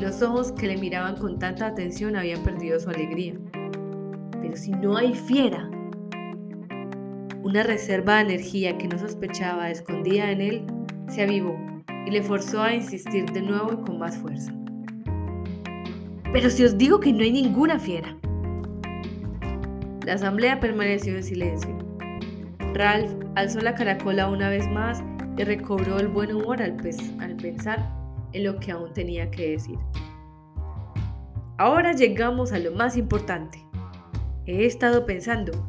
Los 0.01 0.23
ojos 0.23 0.51
que 0.51 0.67
le 0.67 0.77
miraban 0.77 1.17
con 1.17 1.39
tanta 1.39 1.67
atención 1.67 2.17
habían 2.17 2.43
perdido 2.43 2.81
su 2.81 2.91
alegría. 2.91 3.35
Pero 4.43 4.57
si 4.57 4.73
no 4.73 4.97
hay 4.97 5.15
fiera, 5.15 5.71
una 7.45 7.63
reserva 7.63 8.17
de 8.17 8.23
energía 8.23 8.77
que 8.77 8.89
no 8.89 8.99
sospechaba 8.99 9.71
escondida 9.71 10.33
en 10.33 10.41
él 10.41 10.67
se 11.09 11.23
avivó 11.23 11.57
y 12.07 12.11
le 12.11 12.23
forzó 12.23 12.61
a 12.61 12.75
insistir 12.75 13.31
de 13.31 13.43
nuevo 13.43 13.73
y 13.73 13.85
con 13.85 13.99
más 13.99 14.17
fuerza. 14.19 14.53
Pero 16.33 16.51
si 16.51 16.65
os 16.65 16.77
digo 16.77 16.99
que 16.99 17.13
no 17.13 17.23
hay 17.23 17.31
ninguna 17.31 17.79
fiera. 17.79 18.17
La 20.05 20.15
asamblea 20.15 20.59
permaneció 20.59 21.15
en 21.15 21.23
silencio. 21.23 21.79
Ralph 22.75 23.13
alzó 23.37 23.61
la 23.61 23.77
caracola 23.77 24.29
una 24.29 24.49
vez 24.49 24.69
más 24.69 25.05
y 25.39 25.45
recobró 25.45 26.01
el 26.01 26.09
buen 26.09 26.35
humor 26.35 26.61
al, 26.61 26.77
al 27.21 27.37
pensar 27.37 28.04
en 28.35 28.45
lo 28.45 28.61
que 28.61 28.73
aún 28.73 28.93
tenía 28.93 29.31
que 29.31 29.53
decir. 29.53 29.79
Ahora 31.57 31.93
llegamos 31.93 32.53
a 32.53 32.59
lo 32.59 32.73
más 32.73 32.97
importante. 32.97 33.65
He 34.45 34.67
estado 34.67 35.07
pensando, 35.07 35.69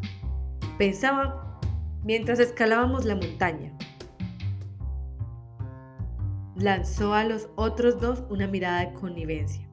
pensaba 0.77 1.59
mientras 2.03 2.39
escalábamos 2.39 3.05
la 3.05 3.15
montaña. 3.15 3.71
Lanzó 6.55 7.13
a 7.13 7.23
los 7.23 7.49
otros 7.55 8.01
dos 8.01 8.23
una 8.29 8.47
mirada 8.47 8.81
de 8.81 8.93
connivencia. 8.93 9.65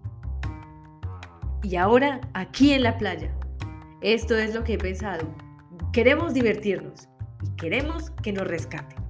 Y 1.62 1.76
ahora 1.76 2.20
aquí 2.34 2.72
en 2.72 2.82
la 2.82 2.98
playa. 2.98 3.34
Esto 4.00 4.36
es 4.36 4.54
lo 4.54 4.64
que 4.64 4.74
he 4.74 4.78
pensado. 4.78 5.26
Queremos 5.92 6.34
divertirnos 6.34 7.08
y 7.42 7.56
queremos 7.56 8.10
que 8.22 8.32
nos 8.32 8.46
rescaten. 8.48 9.01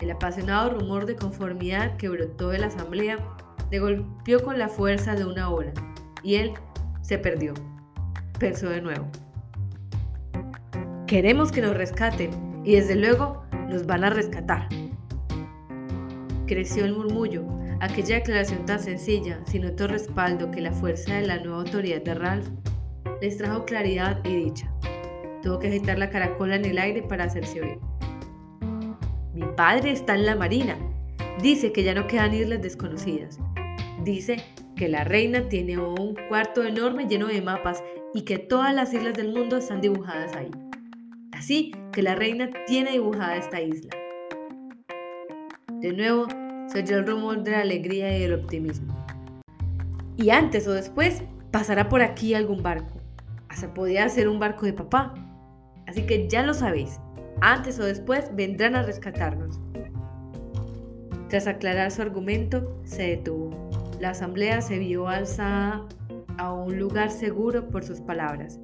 El 0.00 0.10
apasionado 0.10 0.78
rumor 0.78 1.06
de 1.06 1.16
conformidad 1.16 1.96
que 1.96 2.08
brotó 2.08 2.50
de 2.50 2.58
la 2.58 2.66
asamblea 2.66 3.18
le 3.70 3.78
golpeó 3.78 4.42
con 4.42 4.58
la 4.58 4.68
fuerza 4.68 5.14
de 5.14 5.24
una 5.24 5.50
ola 5.50 5.72
y 6.22 6.36
él 6.36 6.52
se 7.02 7.18
perdió. 7.18 7.54
Pensó 8.38 8.68
de 8.68 8.82
nuevo. 8.82 9.06
Queremos 11.06 11.52
que 11.52 11.62
nos 11.62 11.76
rescaten 11.76 12.30
y 12.64 12.74
desde 12.74 12.96
luego 12.96 13.44
nos 13.68 13.86
van 13.86 14.04
a 14.04 14.10
rescatar. 14.10 14.68
Creció 16.46 16.84
el 16.84 16.94
murmullo 16.94 17.44
Aquella 17.80 18.16
declaración 18.16 18.64
tan 18.64 18.80
sencilla, 18.80 19.38
sin 19.46 19.66
otro 19.66 19.86
respaldo 19.86 20.50
que 20.50 20.62
la 20.62 20.72
fuerza 20.72 21.14
de 21.14 21.26
la 21.26 21.38
nueva 21.38 21.58
autoridad 21.58 22.00
de 22.00 22.14
Ralph, 22.14 22.48
les 23.20 23.36
trajo 23.36 23.66
claridad 23.66 24.24
y 24.24 24.34
dicha. 24.34 24.72
Tuvo 25.42 25.58
que 25.58 25.68
agitar 25.68 25.98
la 25.98 26.08
caracola 26.08 26.56
en 26.56 26.64
el 26.64 26.78
aire 26.78 27.02
para 27.02 27.24
hacerse 27.24 27.60
oír. 27.60 27.78
Mi 29.36 29.44
padre 29.54 29.90
está 29.90 30.14
en 30.14 30.24
la 30.24 30.34
marina. 30.34 30.78
Dice 31.42 31.70
que 31.70 31.84
ya 31.84 31.92
no 31.92 32.06
quedan 32.06 32.32
islas 32.32 32.62
desconocidas. 32.62 33.38
Dice 34.02 34.42
que 34.76 34.88
la 34.88 35.04
reina 35.04 35.46
tiene 35.50 35.76
un 35.76 36.16
cuarto 36.30 36.64
enorme 36.64 37.06
lleno 37.06 37.26
de 37.26 37.42
mapas 37.42 37.84
y 38.14 38.22
que 38.22 38.38
todas 38.38 38.74
las 38.74 38.94
islas 38.94 39.12
del 39.12 39.34
mundo 39.34 39.58
están 39.58 39.82
dibujadas 39.82 40.34
ahí. 40.34 40.50
Así 41.32 41.72
que 41.92 42.00
la 42.00 42.14
reina 42.14 42.48
tiene 42.66 42.92
dibujada 42.92 43.36
esta 43.36 43.60
isla. 43.60 43.90
De 45.82 45.92
nuevo, 45.92 46.28
se 46.68 46.78
oyó 46.78 46.96
el 46.96 47.06
rumor 47.06 47.42
de 47.42 47.50
la 47.50 47.60
alegría 47.60 48.18
y 48.18 48.22
el 48.22 48.32
optimismo. 48.32 49.06
Y 50.16 50.30
antes 50.30 50.66
o 50.66 50.72
después 50.72 51.22
pasará 51.50 51.90
por 51.90 52.00
aquí 52.00 52.32
algún 52.32 52.62
barco. 52.62 53.02
Hasta 53.50 53.74
podía 53.74 54.08
ser 54.08 54.30
un 54.30 54.38
barco 54.38 54.64
de 54.64 54.72
papá. 54.72 55.12
Así 55.86 56.06
que 56.06 56.26
ya 56.26 56.42
lo 56.42 56.54
sabéis, 56.54 57.00
antes 57.40 57.78
o 57.78 57.84
después 57.84 58.30
vendrán 58.34 58.76
a 58.76 58.82
rescatarnos. 58.82 59.60
Tras 61.28 61.46
aclarar 61.46 61.90
su 61.90 62.02
argumento, 62.02 62.80
se 62.84 63.02
detuvo. 63.02 63.70
La 64.00 64.10
asamblea 64.10 64.60
se 64.60 64.78
vio 64.78 65.08
alzada 65.08 65.84
a 66.38 66.52
un 66.52 66.78
lugar 66.78 67.10
seguro 67.10 67.68
por 67.68 67.84
sus 67.84 68.00
palabras. 68.00 68.60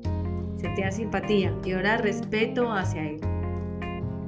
Sentía 0.56 0.92
simpatía 0.92 1.52
y 1.64 1.72
ahora 1.72 1.96
respeto 1.96 2.72
hacia 2.72 3.02
él. 3.02 3.20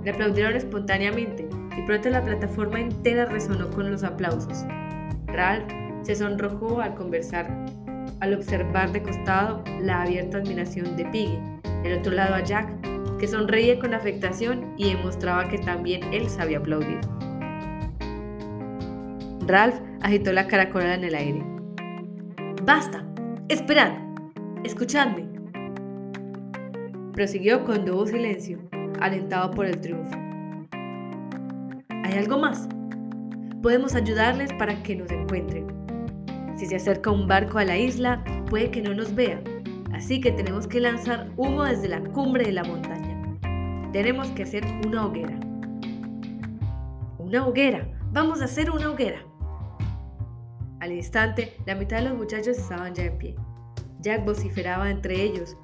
Le 0.03 0.11
aplaudieron 0.11 0.57
espontáneamente 0.57 1.49
y 1.77 1.83
pronto 1.83 2.11
la 2.11 2.23
plataforma 2.23 2.81
entera 2.81 3.27
resonó 3.27 3.71
con 3.71 3.91
los 3.91 4.03
aplausos. 4.03 4.65
Ralph 5.27 5.71
se 6.03 6.17
sonrojó 6.17 6.81
al 6.81 6.95
conversar, 6.95 7.49
al 8.21 8.35
observar 8.35 8.93
de 8.93 9.03
costado 9.03 9.63
la 9.81 10.03
abierta 10.03 10.39
admiración 10.39 10.97
de 10.97 11.05
Piggy, 11.07 11.39
del 11.83 11.99
otro 11.99 12.13
lado 12.13 12.35
a 12.35 12.43
Jack, 12.43 12.69
que 13.19 13.29
sonreía 13.29 13.79
con 13.79 13.95
afectación 13.95 14.75
y 14.77 14.95
demostraba 14.95 15.49
que 15.49 15.59
también 15.59 16.03
él 16.13 16.29
sabía 16.29 16.59
aplaudir. 16.59 17.01
Ralph 19.47 19.79
agitó 20.01 20.33
la 20.33 20.47
caracola 20.47 20.95
en 20.95 21.05
el 21.05 21.15
aire. 21.15 21.45
¡Basta! 22.65 23.05
¡Esperad! 23.49 23.93
¡Escuchadme! 24.65 25.29
Prosiguió 27.13 27.65
con 27.65 27.85
nuevo 27.85 28.07
silencio, 28.07 28.59
alentado 29.01 29.51
por 29.51 29.67
el 29.67 29.81
triunfo. 29.81 30.17
¿Hay 32.05 32.15
algo 32.15 32.39
más? 32.39 32.69
Podemos 33.63 33.95
ayudarles 33.95 34.53
para 34.55 34.83
que 34.83 34.97
nos 34.97 35.11
encuentren. 35.11 35.67
Si 36.57 36.67
se 36.67 36.77
acerca 36.77 37.11
un 37.11 37.27
barco 37.27 37.59
a 37.59 37.65
la 37.65 37.77
isla, 37.77 38.25
puede 38.49 38.71
que 38.71 38.83
no 38.83 38.95
nos 38.95 39.15
vea, 39.15 39.41
así 39.93 40.21
que 40.21 40.33
tenemos 40.33 40.67
que 40.67 40.81
lanzar 40.81 41.29
humo 41.37 41.65
desde 41.65 41.89
la 41.89 42.01
cumbre 42.01 42.45
de 42.45 42.53
la 42.53 42.65
montaña. 42.65 43.04
Tenemos 43.95 44.27
que 44.33 44.43
hacer 44.43 44.65
una 44.85 45.07
hoguera. 45.07 45.39
Una 47.17 47.47
hoguera. 47.47 47.87
Vamos 48.11 48.43
a 48.43 48.47
hacer 48.47 48.73
una 48.73 48.91
hoguera. 48.91 49.21
Al 50.81 50.91
instante, 50.91 51.57
la 51.65 51.77
mitad 51.77 51.99
de 51.99 52.09
los 52.09 52.19
muchachos 52.19 52.59
estaban 52.59 52.93
ya 52.93 53.05
en 53.05 53.19
pie. 53.19 53.37
Jack 54.01 54.25
vociferaba 54.25 54.91
entre 54.91 55.23
ellos, 55.23 55.57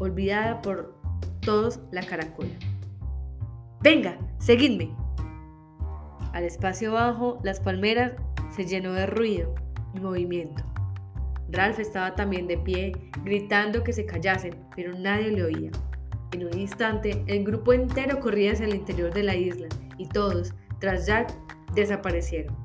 olvidada 0.00 0.60
por 0.60 1.00
todos 1.38 1.78
la 1.92 2.04
caracola. 2.04 2.50
Venga, 3.80 4.18
seguidme. 4.38 4.92
Al 6.32 6.42
espacio 6.42 6.94
bajo, 6.94 7.38
las 7.44 7.60
palmeras 7.60 8.14
se 8.50 8.66
llenó 8.66 8.90
de 8.90 9.06
ruido 9.06 9.54
y 9.94 10.00
movimiento. 10.00 10.64
Ralph 11.48 11.78
estaba 11.78 12.16
también 12.16 12.48
de 12.48 12.58
pie, 12.58 12.90
gritando 13.22 13.84
que 13.84 13.92
se 13.92 14.04
callasen, 14.04 14.56
pero 14.74 14.98
nadie 14.98 15.30
le 15.30 15.44
oía. 15.44 15.70
En 16.32 16.46
un 16.46 16.58
instante, 16.58 17.22
el 17.26 17.44
grupo 17.44 17.74
entero 17.74 18.18
corría 18.18 18.52
hacia 18.52 18.64
el 18.64 18.74
interior 18.74 19.12
de 19.12 19.22
la 19.22 19.36
isla 19.36 19.68
y 19.98 20.08
todos, 20.08 20.54
tras 20.78 21.06
Jack, 21.06 21.30
desaparecieron. 21.74 22.56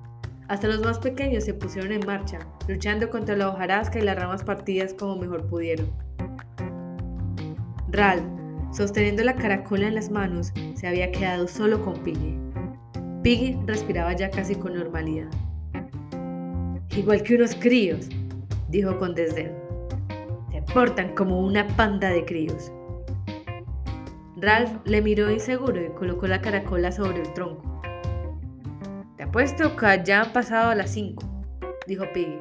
Hasta 0.48 0.68
los 0.68 0.82
más 0.82 1.00
pequeños 1.00 1.44
se 1.44 1.54
pusieron 1.54 1.92
en 1.92 2.06
marcha, 2.06 2.40
luchando 2.70 3.10
contra 3.10 3.36
la 3.36 3.50
hojarasca 3.50 4.00
y 4.00 4.04
las 4.04 4.18
ramas 4.18 4.44
partidas 4.44 4.94
como 4.94 5.18
mejor 5.18 5.48
pudieron. 5.48 5.92
Ralph, 7.90 8.24
sosteniendo 8.72 9.24
la 9.26 9.36
caracola 9.36 9.90
en 9.90 9.96
las 9.96 10.10
manos, 10.10 10.54
se 10.76 10.88
había 10.88 11.12
quedado 11.12 11.50
solo 11.50 11.84
con 11.84 11.96
Piggy. 12.04 12.38
Piggy 13.22 13.60
respiraba 13.66 14.14
ya 14.14 14.30
casi 14.30 14.56
con 14.56 14.76
normalidad. 14.76 15.28
Igual 16.96 17.22
que 17.24 17.36
unos 17.36 17.54
críos, 17.56 18.08
dijo 18.70 18.98
con 18.98 19.14
desdén. 19.14 19.52
Se 20.52 20.62
portan 20.74 21.14
como 21.16 21.42
una 21.42 21.68
panda 21.76 22.10
de 22.10 22.24
críos. 22.24 22.72
Ralph 24.40 24.86
le 24.86 25.02
miró 25.02 25.32
inseguro 25.32 25.84
y 25.84 25.90
colocó 25.90 26.28
la 26.28 26.42
caracola 26.42 26.92
sobre 26.92 27.22
el 27.22 27.34
tronco. 27.34 27.82
Te 29.18 29.24
apuesto 29.24 29.76
que 29.76 30.04
ya 30.06 30.22
han 30.22 30.32
pasado 30.32 30.76
las 30.76 30.92
cinco, 30.92 31.26
dijo 31.88 32.06
Piggy. 32.14 32.38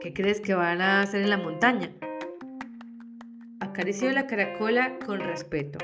¿Qué 0.00 0.14
crees 0.14 0.40
que 0.40 0.54
van 0.54 0.80
a 0.80 1.02
hacer 1.02 1.20
en 1.20 1.28
la 1.28 1.36
montaña? 1.36 1.90
Acarició 3.60 4.10
la 4.12 4.26
caracola 4.26 4.98
con 5.04 5.20
respeto. 5.20 5.78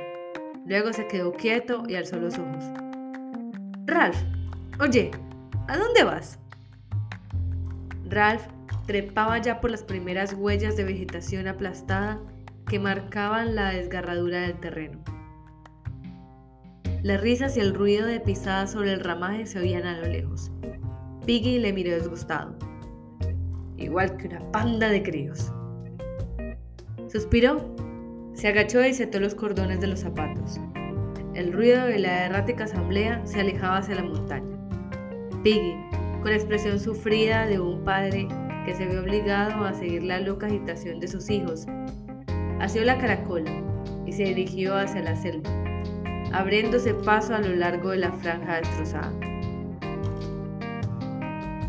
Luego 0.64 0.94
se 0.94 1.06
quedó 1.06 1.34
quieto 1.34 1.82
y 1.86 1.96
alzó 1.96 2.16
los 2.16 2.38
ojos. 2.38 2.64
Ralph, 3.84 4.16
oye, 4.80 5.10
¿a 5.68 5.76
dónde 5.76 6.02
vas? 6.02 6.38
Ralph 8.08 8.46
trepaba 8.86 9.36
ya 9.36 9.60
por 9.60 9.70
las 9.70 9.82
primeras 9.82 10.32
huellas 10.32 10.78
de 10.78 10.84
vegetación 10.84 11.46
aplastada 11.46 12.18
que 12.68 12.80
marcaban 12.80 13.54
la 13.54 13.70
desgarradura 13.70 14.40
del 14.40 14.58
terreno. 14.58 14.98
Las 17.02 17.20
risas 17.20 17.56
y 17.56 17.60
el 17.60 17.74
ruido 17.74 18.06
de 18.06 18.18
pisadas 18.18 18.72
sobre 18.72 18.92
el 18.92 19.00
ramaje 19.00 19.46
se 19.46 19.60
oían 19.60 19.86
a 19.86 19.98
lo 19.98 20.08
lejos. 20.08 20.50
Piggy 21.24 21.58
le 21.58 21.72
miró 21.72 21.94
disgustado. 21.94 22.56
Igual 23.76 24.16
que 24.16 24.26
una 24.26 24.50
panda 24.50 24.88
de 24.88 25.02
críos. 25.02 25.52
Suspiró, 27.06 27.74
se 28.34 28.48
agachó 28.48 28.84
y 28.84 28.92
setó 28.92 29.20
los 29.20 29.34
cordones 29.36 29.80
de 29.80 29.86
los 29.86 30.00
zapatos. 30.00 30.60
El 31.34 31.52
ruido 31.52 31.86
de 31.86 31.98
la 32.00 32.26
errática 32.26 32.64
asamblea 32.64 33.24
se 33.24 33.40
alejaba 33.40 33.78
hacia 33.78 33.94
la 33.94 34.02
montaña. 34.02 34.58
Piggy, 35.44 35.76
con 36.22 36.32
expresión 36.32 36.80
sufrida 36.80 37.46
de 37.46 37.60
un 37.60 37.84
padre 37.84 38.26
que 38.64 38.74
se 38.74 38.86
ve 38.86 38.98
obligado 38.98 39.64
a 39.64 39.74
seguir 39.74 40.02
la 40.02 40.18
loca 40.18 40.46
agitación 40.46 40.98
de 40.98 41.06
sus 41.06 41.30
hijos, 41.30 41.66
asió 42.60 42.84
la 42.84 42.98
caracola 42.98 43.50
y 44.06 44.12
se 44.12 44.24
dirigió 44.24 44.76
hacia 44.76 45.02
la 45.02 45.16
selva, 45.16 45.50
abriéndose 46.32 46.94
paso 46.94 47.34
a 47.34 47.40
lo 47.40 47.54
largo 47.54 47.90
de 47.90 47.98
la 47.98 48.12
franja 48.12 48.56
destrozada. 48.56 49.12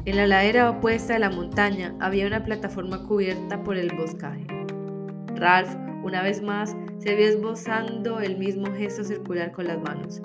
En 0.06 0.16
la 0.16 0.26
ladera 0.26 0.70
opuesta 0.70 1.14
de 1.14 1.20
la 1.20 1.30
montaña 1.30 1.94
había 2.00 2.28
una 2.28 2.46
plataforma 2.46 3.04
cubierta 3.04 3.62
por 3.64 3.76
el 3.76 3.94
boscaje. 3.94 4.48
Ralph, 5.36 5.76
una 6.02 6.24
vez 6.24 6.42
más, 6.42 6.78
se 7.00 7.14
vio 7.16 7.28
esbozando 7.28 8.22
el 8.22 8.38
mismo 8.38 8.74
gesto 8.74 9.04
circular 9.04 9.52
con 9.52 9.68
las 9.68 9.82
manos. 9.82 10.22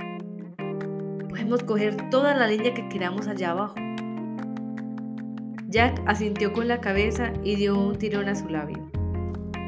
Podemos 1.29 1.64
coger 1.64 2.11
toda 2.11 2.37
la 2.37 2.46
línea 2.46 2.72
que 2.75 2.88
queramos 2.88 3.27
allá 3.27 3.51
abajo. 3.51 3.75
Jack 5.66 6.01
asintió 6.07 6.53
con 6.53 6.68
la 6.68 6.81
cabeza 6.81 7.33
y 7.42 7.57
dio 7.57 7.77
un 7.77 7.98
tirón 7.98 8.29
a 8.29 8.37
su 8.37 8.48
labio. 8.48 8.91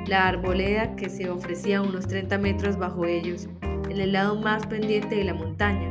La 0.06 0.28
arboleda, 0.28 0.96
que 0.96 1.08
se 1.08 1.30
ofrecía 1.30 1.80
unos 1.80 2.06
30 2.06 2.36
metros 2.36 2.76
bajo 2.76 3.06
ellos, 3.06 3.48
en 3.88 4.00
el 4.00 4.12
lado 4.12 4.38
más 4.38 4.66
pendiente 4.66 5.14
de 5.14 5.24
la 5.24 5.32
montaña, 5.32 5.90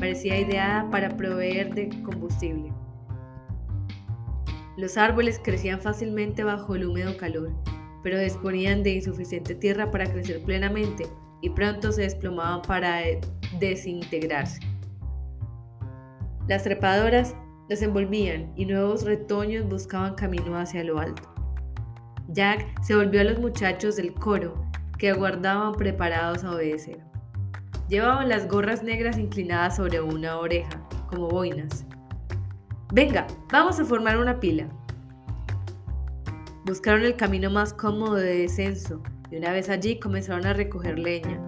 parecía 0.00 0.40
ideada 0.40 0.90
para 0.90 1.16
proveer 1.16 1.72
de 1.72 1.88
combustible. 2.02 2.72
Los 4.76 4.96
árboles 4.96 5.40
crecían 5.42 5.80
fácilmente 5.80 6.42
bajo 6.42 6.74
el 6.74 6.86
húmedo 6.86 7.16
calor, 7.16 7.52
pero 8.02 8.18
disponían 8.18 8.82
de 8.82 8.94
insuficiente 8.94 9.54
tierra 9.54 9.88
para 9.92 10.06
crecer 10.06 10.42
plenamente 10.42 11.06
y 11.40 11.50
pronto 11.50 11.92
se 11.92 12.02
desplomaban 12.02 12.60
para 12.62 13.02
desintegrarse. 13.60 14.60
Las 16.48 16.64
trepadoras 16.64 17.36
desenvolvían 17.68 18.52
y 18.56 18.66
nuevos 18.66 19.04
retoños 19.04 19.68
buscaban 19.68 20.16
camino 20.16 20.58
hacia 20.58 20.82
lo 20.82 20.98
alto. 20.98 21.33
Jack 22.28 22.82
se 22.82 22.96
volvió 22.96 23.20
a 23.20 23.24
los 23.24 23.38
muchachos 23.38 23.96
del 23.96 24.14
coro 24.14 24.54
que 24.98 25.10
aguardaban 25.10 25.74
preparados 25.74 26.44
a 26.44 26.52
obedecer. 26.52 26.98
Llevaban 27.88 28.28
las 28.28 28.48
gorras 28.48 28.82
negras 28.82 29.18
inclinadas 29.18 29.76
sobre 29.76 30.00
una 30.00 30.38
oreja, 30.38 30.88
como 31.08 31.28
boinas. 31.28 31.84
Venga, 32.92 33.26
vamos 33.52 33.78
a 33.78 33.84
formar 33.84 34.18
una 34.18 34.40
pila. 34.40 34.68
Buscaron 36.64 37.04
el 37.04 37.16
camino 37.16 37.50
más 37.50 37.74
cómodo 37.74 38.14
de 38.14 38.38
descenso 38.38 39.02
y 39.30 39.36
una 39.36 39.52
vez 39.52 39.68
allí 39.68 39.98
comenzaron 39.98 40.46
a 40.46 40.54
recoger 40.54 40.98
leña. 40.98 41.38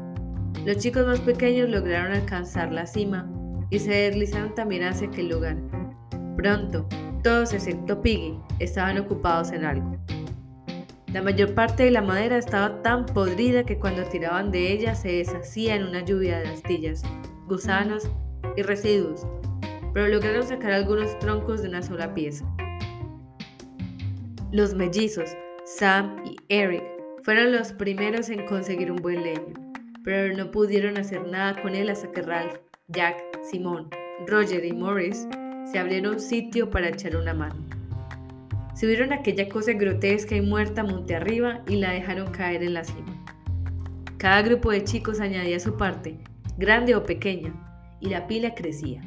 Los 0.64 0.78
chicos 0.78 1.06
más 1.06 1.20
pequeños 1.20 1.70
lograron 1.70 2.12
alcanzar 2.12 2.72
la 2.72 2.86
cima 2.86 3.30
y 3.70 3.78
se 3.78 3.92
deslizaron 3.92 4.54
también 4.54 4.84
hacia 4.84 5.08
aquel 5.08 5.28
lugar, 5.28 5.56
Pronto, 6.36 6.86
todos 7.22 7.54
excepto 7.54 8.02
Piggy 8.02 8.38
estaban 8.58 8.98
ocupados 8.98 9.52
en 9.52 9.64
algo. 9.64 9.96
La 11.16 11.22
mayor 11.22 11.54
parte 11.54 11.84
de 11.84 11.90
la 11.90 12.02
madera 12.02 12.36
estaba 12.36 12.82
tan 12.82 13.06
podrida 13.06 13.64
que 13.64 13.78
cuando 13.78 14.04
tiraban 14.04 14.50
de 14.50 14.70
ella 14.70 14.94
se 14.94 15.08
deshacía 15.08 15.74
en 15.74 15.84
una 15.84 16.04
lluvia 16.04 16.40
de 16.40 16.48
astillas, 16.48 17.02
gusanos 17.46 18.06
y 18.54 18.60
residuos, 18.60 19.26
pero 19.94 20.08
lograron 20.08 20.46
sacar 20.46 20.72
algunos 20.72 21.18
troncos 21.18 21.62
de 21.62 21.70
una 21.70 21.80
sola 21.80 22.12
pieza. 22.12 22.44
Los 24.52 24.74
mellizos, 24.74 25.30
Sam 25.64 26.22
y 26.26 26.36
Eric, 26.50 26.84
fueron 27.22 27.50
los 27.50 27.72
primeros 27.72 28.28
en 28.28 28.44
conseguir 28.44 28.92
un 28.92 28.98
buen 28.98 29.22
leño, 29.22 29.54
pero 30.04 30.36
no 30.36 30.50
pudieron 30.50 30.98
hacer 30.98 31.26
nada 31.26 31.62
con 31.62 31.74
él 31.74 31.88
hasta 31.88 32.12
que 32.12 32.20
Ralph, 32.20 32.58
Jack, 32.88 33.16
Simón, 33.42 33.88
Roger 34.26 34.62
y 34.66 34.74
Morris 34.74 35.26
se 35.64 35.78
abrieron 35.78 36.20
sitio 36.20 36.68
para 36.68 36.90
echar 36.90 37.16
una 37.16 37.32
mano. 37.32 37.75
Subieron 38.78 39.14
aquella 39.14 39.48
cosa 39.48 39.72
grotesca 39.72 40.36
y 40.36 40.42
muerta 40.42 40.84
monte 40.84 41.16
arriba 41.16 41.62
y 41.66 41.76
la 41.76 41.92
dejaron 41.92 42.30
caer 42.30 42.62
en 42.62 42.74
la 42.74 42.84
cima. 42.84 43.24
Cada 44.18 44.42
grupo 44.42 44.70
de 44.70 44.84
chicos 44.84 45.18
añadía 45.18 45.58
su 45.58 45.78
parte, 45.78 46.18
grande 46.58 46.94
o 46.94 47.02
pequeña, 47.02 47.54
y 48.00 48.10
la 48.10 48.26
pila 48.26 48.54
crecía. 48.54 49.00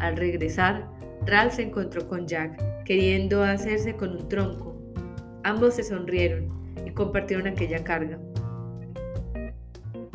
Al 0.00 0.16
regresar, 0.16 0.88
Ralph 1.24 1.52
se 1.52 1.62
encontró 1.62 2.08
con 2.08 2.26
Jack, 2.26 2.84
queriendo 2.84 3.44
hacerse 3.44 3.94
con 3.94 4.10
un 4.10 4.28
tronco. 4.28 4.76
Ambos 5.44 5.74
se 5.74 5.84
sonrieron 5.84 6.52
y 6.84 6.90
compartieron 6.90 7.46
aquella 7.46 7.84
carga. 7.84 8.18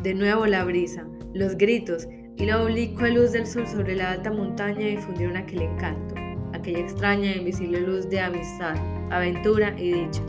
De 0.02 0.12
nuevo 0.12 0.44
la 0.44 0.64
brisa, 0.64 1.06
los 1.32 1.56
gritos 1.56 2.06
y 2.36 2.44
la 2.44 2.62
oblicua 2.62 3.08
luz 3.08 3.32
del 3.32 3.46
sol 3.46 3.66
sobre 3.66 3.96
la 3.96 4.10
alta 4.10 4.30
montaña 4.30 4.86
difundieron 4.86 5.38
aquel 5.38 5.62
encanto, 5.62 6.14
aquella 6.60 6.80
extraña 6.80 7.32
e 7.32 7.38
invisible 7.38 7.80
luz 7.80 8.08
de 8.10 8.20
amistad, 8.20 8.76
aventura 9.10 9.74
y 9.78 9.92
dicha. 9.92 10.22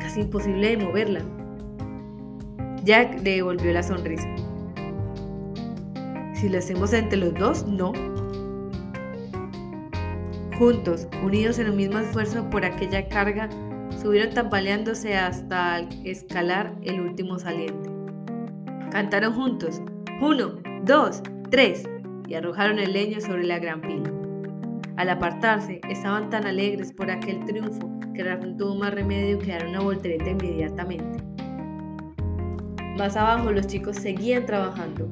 Casi 0.00 0.20
imposible 0.20 0.76
de 0.76 0.84
moverla. 0.84 1.22
Jack 2.84 3.20
le 3.22 3.36
devolvió 3.36 3.72
la 3.72 3.82
sonrisa. 3.82 4.28
Si 6.34 6.48
lo 6.48 6.58
hacemos 6.58 6.92
entre 6.92 7.18
los 7.18 7.34
dos, 7.34 7.66
no. 7.66 7.92
Juntos, 10.58 11.08
unidos 11.24 11.58
en 11.58 11.70
un 11.70 11.76
mismo 11.76 11.98
esfuerzo 11.98 12.48
por 12.50 12.64
aquella 12.64 13.08
carga, 13.08 13.48
subieron 14.00 14.34
tambaleándose 14.34 15.16
hasta 15.16 15.80
escalar 16.04 16.74
el 16.82 17.00
último 17.00 17.38
saliente. 17.38 17.90
Cantaron 18.90 19.34
juntos, 19.34 19.80
uno, 20.20 20.54
dos, 20.84 21.22
tres, 21.50 21.84
y 22.26 22.34
arrojaron 22.34 22.78
el 22.78 22.92
leño 22.92 23.20
sobre 23.20 23.44
la 23.44 23.58
gran 23.58 23.80
pila. 23.80 24.17
Al 24.98 25.10
apartarse, 25.10 25.80
estaban 25.88 26.28
tan 26.28 26.44
alegres 26.44 26.92
por 26.92 27.08
aquel 27.08 27.44
triunfo 27.44 27.88
que 28.14 28.24
Rafa 28.24 28.48
tuvo 28.56 28.74
más 28.74 28.92
remedio 28.92 29.38
que 29.38 29.52
dar 29.52 29.68
una 29.68 29.78
voltereta 29.78 30.28
inmediatamente. 30.28 31.22
Más 32.96 33.16
abajo 33.16 33.52
los 33.52 33.68
chicos 33.68 33.94
seguían 33.94 34.44
trabajando, 34.44 35.04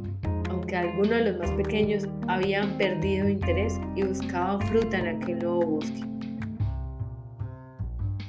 aún 0.48 0.60
porque 0.62 0.74
algunos 0.74 1.10
de 1.10 1.30
los 1.30 1.38
más 1.38 1.52
pequeños 1.52 2.08
habían 2.26 2.76
perdido 2.78 3.28
interés 3.28 3.80
y 3.94 4.02
buscaban 4.02 4.60
fruta 4.62 4.98
en 4.98 5.22
aquel 5.22 5.38
nuevo 5.38 5.64
bosque. 5.64 6.02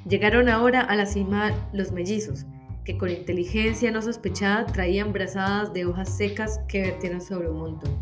Llegaron 0.07 0.49
ahora 0.49 0.81
a 0.81 0.95
la 0.95 1.07
cima 1.07 1.53
los 1.73 1.91
mellizos, 1.91 2.45
que 2.85 2.99
con 2.99 3.09
inteligencia 3.09 3.89
no 3.89 4.03
sospechada 4.03 4.67
traían 4.67 5.11
brazadas 5.11 5.73
de 5.73 5.87
hojas 5.87 6.15
secas 6.15 6.59
que 6.67 6.83
vertieron 6.83 7.19
sobre 7.19 7.49
un 7.49 7.57
montón. 7.57 7.97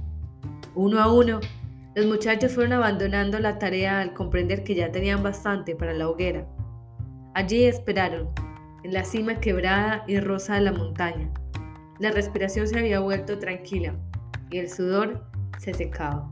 Uno 0.75 0.99
a 0.99 1.09
uno, 1.09 1.39
los 1.95 2.05
muchachos 2.05 2.51
fueron 2.51 2.73
abandonando 2.73 3.39
la 3.39 3.57
tarea 3.57 4.01
al 4.01 4.13
comprender 4.13 4.65
que 4.65 4.75
ya 4.75 4.91
tenían 4.91 5.23
bastante 5.23 5.77
para 5.77 5.93
la 5.93 6.09
hoguera. 6.09 6.45
Allí 7.33 7.63
esperaron, 7.63 8.29
en 8.83 8.93
la 8.93 9.05
cima 9.05 9.39
quebrada 9.39 10.03
y 10.05 10.19
rosa 10.19 10.55
de 10.55 10.61
la 10.61 10.73
montaña. 10.73 11.31
La 11.99 12.11
respiración 12.11 12.67
se 12.67 12.77
había 12.77 12.99
vuelto 12.99 13.39
tranquila 13.39 13.95
y 14.51 14.57
el 14.57 14.69
sudor 14.69 15.23
se 15.57 15.73
secaba. 15.73 16.29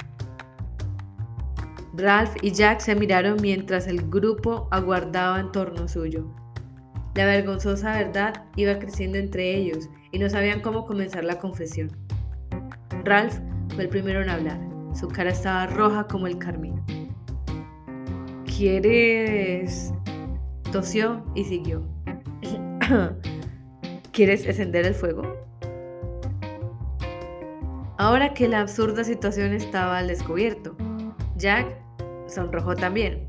Ralph 1.95 2.35
y 2.41 2.51
Jack 2.51 2.81
se 2.81 2.95
miraron 2.95 3.37
mientras 3.41 3.87
el 3.87 4.09
grupo 4.09 4.67
aguardaba 4.69 5.39
en 5.39 5.51
torno 5.53 5.87
suyo. 5.87 6.27
La 7.15 7.25
vergonzosa 7.25 7.97
verdad 7.97 8.45
iba 8.57 8.79
creciendo 8.79 9.17
entre 9.17 9.55
ellos 9.55 9.87
y 10.11 10.19
no 10.19 10.29
sabían 10.29 10.59
cómo 10.59 10.85
comenzar 10.85 11.23
la 11.23 11.39
confesión. 11.39 11.89
Ralph 13.05 13.39
fue 13.75 13.83
el 13.83 13.89
primero 13.89 14.21
en 14.21 14.29
hablar. 14.29 14.72
Su 14.93 15.07
cara 15.07 15.31
estaba 15.31 15.67
roja 15.67 16.07
como 16.07 16.27
el 16.27 16.37
carmín. 16.37 16.81
¿Quieres...? 18.45 19.93
Tosió 20.71 21.23
y 21.35 21.43
siguió. 21.43 21.83
¿Quieres 24.11 24.45
encender 24.45 24.85
el 24.85 24.95
fuego? 24.95 25.23
Ahora 27.97 28.33
que 28.33 28.47
la 28.47 28.61
absurda 28.61 29.03
situación 29.03 29.53
estaba 29.53 29.99
al 29.99 30.07
descubierto, 30.07 30.75
Jack 31.37 31.67
sonrojó 32.27 32.75
también. 32.75 33.27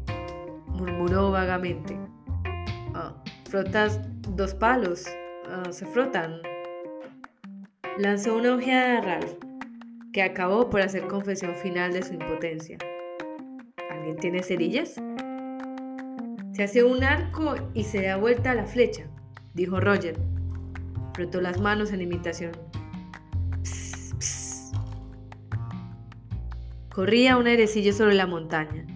Murmuró 0.68 1.31
vagamente. 1.31 1.98
Ah, 2.94 3.14
frotas 3.48 4.00
dos 4.31 4.55
palos. 4.55 5.05
Ah, 5.48 5.70
se 5.70 5.87
frotan. 5.87 6.40
Lanzó 7.98 8.37
una 8.37 8.55
ojeada 8.55 8.98
a 8.98 9.00
Ralph, 9.03 9.35
que 10.14 10.22
acabó 10.22 10.70
por 10.70 10.81
hacer 10.81 11.09
confesión 11.09 11.57
final 11.57 11.92
de 11.92 12.03
su 12.03 12.14
impotencia. 12.14 12.79
¿Alguien 13.90 14.16
tiene 14.16 14.44
cerillas? 14.44 14.94
Se 16.53 16.62
hace 16.62 16.85
un 16.85 17.03
arco 17.03 17.57
y 17.74 17.83
se 17.83 18.03
da 18.03 18.16
vuelta 18.16 18.53
a 18.53 18.55
la 18.55 18.64
flecha, 18.64 19.09
dijo 19.55 19.81
Roger. 19.81 20.16
Frotó 21.14 21.40
las 21.40 21.61
manos 21.61 21.92
en 21.92 22.00
imitación. 22.00 22.53
Corría 26.94 27.37
un 27.37 27.48
airecillo 27.48 27.92
sobre 27.92 28.14
la 28.14 28.29
montaña, 28.29 28.87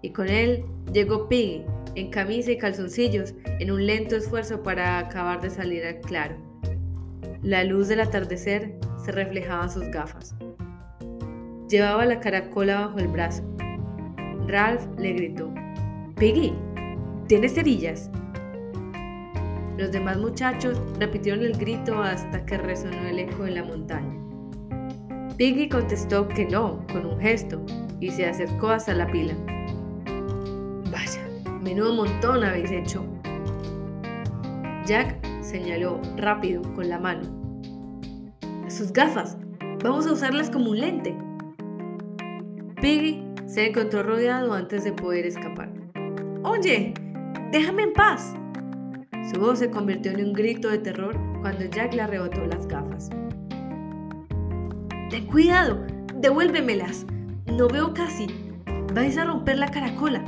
y 0.00 0.10
con 0.12 0.30
él 0.30 0.64
llegó 0.90 1.28
Piggy, 1.28 1.66
en 1.96 2.08
camisa 2.08 2.50
y 2.50 2.56
calzoncillos, 2.56 3.34
en 3.44 3.70
un 3.70 3.86
lento 3.86 4.16
esfuerzo 4.16 4.62
para 4.62 4.98
acabar 4.98 5.42
de 5.42 5.50
salir 5.50 5.84
al 5.84 6.00
claro. 6.00 6.34
La 7.42 7.62
luz 7.62 7.88
del 7.88 8.00
atardecer 8.00 8.72
se 9.04 9.12
reflejaba 9.12 9.64
en 9.64 9.70
sus 9.70 9.84
gafas. 9.88 10.34
Llevaba 11.72 12.04
la 12.04 12.20
caracola 12.20 12.80
bajo 12.80 12.98
el 12.98 13.08
brazo. 13.08 13.42
Ralph 14.46 14.82
le 14.98 15.14
gritó, 15.14 15.50
Piggy, 16.16 16.52
¿tienes 17.28 17.54
cerillas? 17.54 18.10
Los 19.78 19.90
demás 19.90 20.18
muchachos 20.18 20.78
repitieron 21.00 21.42
el 21.42 21.56
grito 21.56 22.02
hasta 22.02 22.44
que 22.44 22.58
resonó 22.58 23.08
el 23.08 23.20
eco 23.20 23.46
en 23.46 23.54
la 23.54 23.64
montaña. 23.64 24.14
Piggy 25.38 25.70
contestó 25.70 26.28
que 26.28 26.44
no, 26.44 26.86
con 26.92 27.06
un 27.06 27.18
gesto, 27.18 27.64
y 28.00 28.10
se 28.10 28.26
acercó 28.26 28.68
hasta 28.68 28.92
la 28.92 29.06
pila. 29.06 29.32
Vaya, 30.90 31.26
menudo 31.62 31.94
montón 31.94 32.44
habéis 32.44 32.70
hecho. 32.70 33.02
Jack 34.84 35.16
señaló 35.40 36.02
rápido 36.18 36.60
con 36.74 36.90
la 36.90 36.98
mano. 36.98 37.22
Sus 38.68 38.92
gafas. 38.92 39.38
Vamos 39.82 40.06
a 40.06 40.12
usarlas 40.12 40.50
como 40.50 40.72
un 40.72 40.78
lente. 40.78 41.16
Piggy 42.82 43.22
se 43.46 43.68
encontró 43.68 44.02
rodeado 44.02 44.52
antes 44.54 44.82
de 44.82 44.92
poder 44.92 45.24
escapar. 45.24 45.72
Oye, 46.42 46.92
déjame 47.52 47.84
en 47.84 47.92
paz. 47.92 48.34
Su 49.32 49.38
voz 49.38 49.60
se 49.60 49.70
convirtió 49.70 50.10
en 50.10 50.24
un 50.24 50.32
grito 50.32 50.68
de 50.68 50.78
terror 50.78 51.16
cuando 51.42 51.64
Jack 51.66 51.94
le 51.94 52.02
arrebató 52.02 52.44
las 52.44 52.66
gafas. 52.66 53.08
Ten 55.10 55.26
cuidado, 55.30 55.86
devuélvemelas. 56.16 57.06
No 57.46 57.68
veo 57.68 57.94
casi. 57.94 58.26
Vais 58.92 59.16
a 59.16 59.26
romper 59.26 59.58
la 59.58 59.68
caracola. 59.68 60.24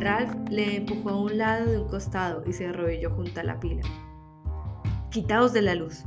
Ralph 0.00 0.34
le 0.48 0.76
empujó 0.76 1.10
a 1.10 1.20
un 1.20 1.36
lado 1.36 1.66
de 1.66 1.78
un 1.78 1.88
costado 1.88 2.42
y 2.46 2.54
se 2.54 2.68
arrodilló 2.68 3.10
junto 3.10 3.38
a 3.38 3.44
la 3.44 3.60
pila. 3.60 3.82
Quitaos 5.10 5.52
de 5.52 5.60
la 5.60 5.74
luz. 5.74 6.06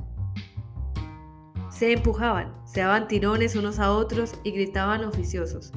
Se 1.78 1.92
empujaban, 1.92 2.52
se 2.66 2.80
daban 2.80 3.08
tirones 3.08 3.56
unos 3.56 3.78
a 3.78 3.92
otros 3.92 4.34
y 4.44 4.50
gritaban 4.50 5.06
oficiosos. 5.06 5.72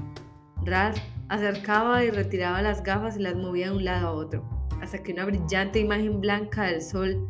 Ralph 0.65 0.97
acercaba 1.29 2.03
y 2.03 2.11
retiraba 2.11 2.63
las 2.63 2.83
gafas 2.83 3.19
y 3.19 3.21
las 3.21 3.35
movía 3.35 3.67
de 3.67 3.77
un 3.77 3.85
lado 3.85 4.09
a 4.09 4.13
otro, 4.13 4.43
hasta 4.81 5.03
que 5.03 5.13
una 5.13 5.27
brillante 5.27 5.79
imagen 5.79 6.23
blanca 6.23 6.63
del 6.63 6.81
sol 6.81 7.29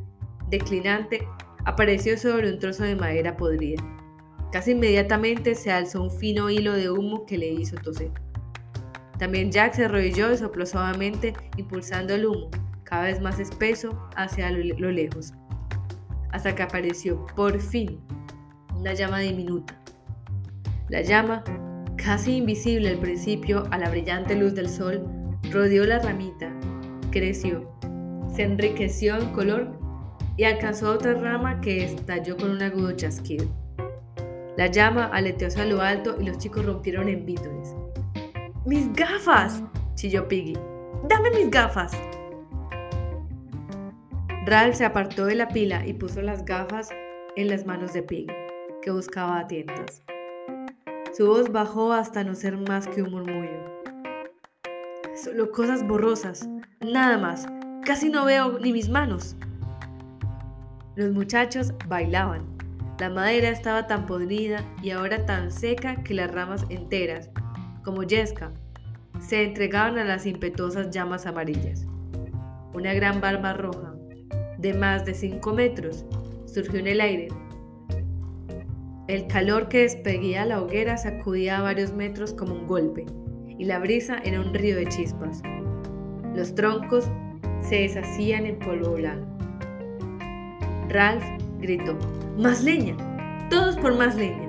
declinante 0.51 1.27
apareció 1.65 2.17
sobre 2.17 2.49
un 2.49 2.61
trozo 2.61 2.85
de 2.85 2.95
madera 2.95 3.37
podrida. 3.37 3.83
Casi 4.53 4.71
inmediatamente 4.71 5.57
se 5.57 5.73
alzó 5.73 6.05
un 6.05 6.11
fino 6.13 6.49
hilo 6.49 6.73
de 6.73 6.93
humo 6.93 7.27
que 7.27 7.39
le 7.39 7.49
hizo 7.49 7.75
toser. 7.75 8.13
También 9.19 9.51
Jack 9.51 9.75
se 9.75 9.87
arrodilló 9.87 10.31
y 10.31 10.37
sopló 10.37 10.65
suavemente, 10.65 11.35
impulsando 11.57 12.15
el 12.15 12.25
humo, 12.25 12.51
cada 12.85 13.07
vez 13.07 13.21
más 13.21 13.41
espeso, 13.41 14.01
hacia 14.15 14.49
lo 14.53 14.93
lejos, 14.93 15.35
hasta 16.31 16.55
que 16.55 16.63
apareció, 16.63 17.27
por 17.35 17.61
fin, 17.61 18.01
una 18.81 18.95
llama 18.95 19.19
diminuta. 19.19 19.79
La 20.89 21.03
llama, 21.03 21.45
casi 21.97 22.37
invisible 22.37 22.89
al 22.89 22.99
principio 22.99 23.67
a 23.71 23.79
la 23.79 23.91
brillante 23.91 24.35
luz 24.35 24.55
del 24.55 24.69
sol, 24.69 25.07
rodeó 25.51 25.85
la 25.85 25.99
ramita, 25.99 26.51
creció, 27.11 27.71
se 28.35 28.43
enriqueció 28.43 29.17
en 29.17 29.33
color 29.33 29.79
y 30.37 30.45
alcanzó 30.45 30.93
otra 30.93 31.13
rama 31.15 31.61
que 31.61 31.85
estalló 31.85 32.37
con 32.39 32.51
un 32.51 32.63
agudo 32.63 32.93
chasquido. 32.93 33.47
La 34.57 34.67
llama 34.69 35.11
aleteó 35.13 35.49
hacia 35.49 35.67
lo 35.67 35.83
alto 35.83 36.17
y 36.19 36.25
los 36.25 36.39
chicos 36.39 36.65
rompieron 36.65 37.09
en 37.09 37.27
vítores. 37.27 37.75
¡Mis 38.65 38.91
gafas! 38.95 39.63
chilló 39.95 40.27
Piggy. 40.27 40.55
¡Dame 41.09 41.31
mis 41.31 41.51
gafas! 41.51 41.93
Ralph 44.47 44.75
se 44.75 44.87
apartó 44.87 45.27
de 45.27 45.35
la 45.35 45.49
pila 45.49 45.87
y 45.87 45.93
puso 45.93 46.23
las 46.23 46.45
gafas 46.47 46.89
en 47.37 47.49
las 47.49 47.67
manos 47.67 47.93
de 47.93 48.03
Piggy, 48.03 48.33
que 48.83 48.91
buscaba 48.91 49.39
a 49.39 49.47
tientas. 49.47 50.03
Su 51.17 51.27
voz 51.27 51.51
bajó 51.53 51.93
hasta 51.93 52.25
no 52.25 52.35
ser 52.35 52.57
más 52.57 52.87
que 52.87 53.03
un 53.03 53.11
murmullo. 53.11 53.83
Solo 55.23 55.51
cosas 55.51 55.87
borrosas, 55.87 56.49
nada 56.81 57.19
más. 57.19 57.47
Casi 57.85 58.09
no 58.09 58.25
veo 58.25 58.59
ni 58.59 58.73
mis 58.73 58.89
manos. 58.89 59.37
Los 60.97 61.13
muchachos 61.13 61.75
bailaban. 61.89 62.47
La 62.99 63.11
madera 63.11 63.49
estaba 63.49 63.87
tan 63.87 64.07
podrida 64.07 64.65
y 64.83 64.91
ahora 64.91 65.25
tan 65.27 65.51
seca 65.51 66.03
que 66.03 66.15
las 66.15 66.31
ramas 66.31 66.67
enteras, 66.69 67.31
como 67.83 68.03
yesca, 68.03 68.53
se 69.19 69.45
entregaban 69.45 69.99
a 69.99 70.05
las 70.05 70.27
impetuosas 70.27 70.91
llamas 70.91 71.27
amarillas. 71.27 71.87
Una 72.73 72.95
gran 72.95 73.21
barba 73.21 73.53
roja, 73.55 73.95
de 74.59 74.75
más 74.75 75.05
de 75.05 75.15
5 75.15 75.53
metros, 75.55 76.05
surgió 76.47 76.79
en 76.79 76.87
el 76.87 77.01
aire. 77.01 77.29
El 79.11 79.27
calor 79.27 79.69
que 79.69 79.79
despedía 79.79 80.47
la 80.47 80.63
hoguera 80.63 80.97
sacudía 80.97 81.59
a 81.59 81.63
varios 81.63 81.93
metros 81.93 82.33
como 82.33 82.55
un 82.55 82.69
golpe, 82.69 83.07
y 83.59 83.65
la 83.65 83.81
brisa 83.81 84.21
era 84.23 84.41
un 84.41 84.55
río 84.55 84.77
de 84.77 84.87
chispas. 84.87 85.43
Los 86.33 86.55
troncos 86.55 87.11
se 87.61 87.75
deshacían 87.75 88.47
en 88.47 88.61
polvo 88.61 88.93
blanco. 88.93 89.27
Ralph 90.91 91.25
gritó, 91.59 91.99
¡Más 92.39 92.63
leña! 92.63 92.97
¡Todos 93.51 93.77
por 93.79 93.97
más 93.97 94.15
leña! 94.15 94.49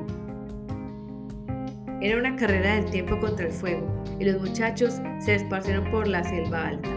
Era 2.00 2.19
una 2.19 2.36
carrera 2.36 2.76
del 2.76 2.86
tiempo 2.86 3.19
contra 3.19 3.47
el 3.47 3.52
fuego 3.52 4.04
y 4.19 4.26
los 4.26 4.39
muchachos 4.39 5.02
se 5.21 5.34
esparcieron 5.34 5.89
por 5.89 6.08
la 6.08 6.24
selva 6.24 6.67
alta. 6.67 6.89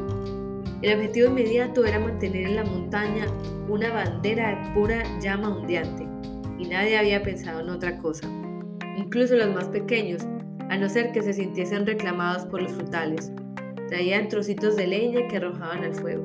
El 0.83 0.99
objetivo 0.99 1.29
inmediato 1.29 1.87
era 1.87 1.99
mantener 1.99 2.45
en 2.45 2.57
la 2.57 2.65
montaña 2.65 3.25
una 3.71 3.91
bandera 3.91 4.51
de 4.51 4.75
pura 4.75 5.03
llama 5.19 5.49
ondeante 5.49 6.14
y 6.59 6.67
nadie 6.67 6.97
había 6.97 7.23
pensado 7.23 7.61
en 7.61 7.71
otra 7.71 7.99
cosa, 7.99 8.29
incluso 8.97 9.37
los 9.37 9.55
más 9.55 9.69
pequeños, 9.69 10.23
a 10.71 10.77
no 10.77 10.89
ser 10.89 11.13
que 11.13 11.23
se 11.23 11.33
sintiesen 11.33 11.87
reclamados 11.87 12.47
por 12.47 12.63
los 12.63 12.73
frutales. 12.73 13.33
Traían 13.89 14.29
trocitos 14.29 14.77
de 14.77 14.87
leña 14.87 15.29
que 15.29 15.37
arrojaban 15.37 15.85
al 15.85 15.95
fuego. 15.95 16.25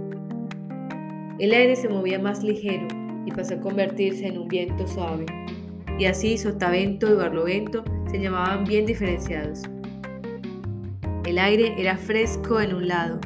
El 1.40 1.54
aire 1.54 1.76
se 1.76 1.90
movía 1.90 2.20
más 2.20 2.44
ligero 2.44 2.88
y 3.26 3.32
pasó 3.32 3.56
a 3.56 3.60
convertirse 3.60 4.28
en 4.28 4.38
un 4.38 4.48
viento 4.48 4.88
suave. 4.88 5.26
y 5.98 6.06
así 6.06 6.38
sotavento 6.38 7.12
y 7.12 7.16
barlovento 7.16 7.84
se 8.10 8.22
llamaban 8.22 8.64
bien 8.64 8.86
diferenciados. 8.86 9.64
El 11.26 11.38
aire 11.38 11.76
era 11.78 11.98
fresco 11.98 12.62
en 12.62 12.74
un 12.74 12.88
lado, 12.88 13.20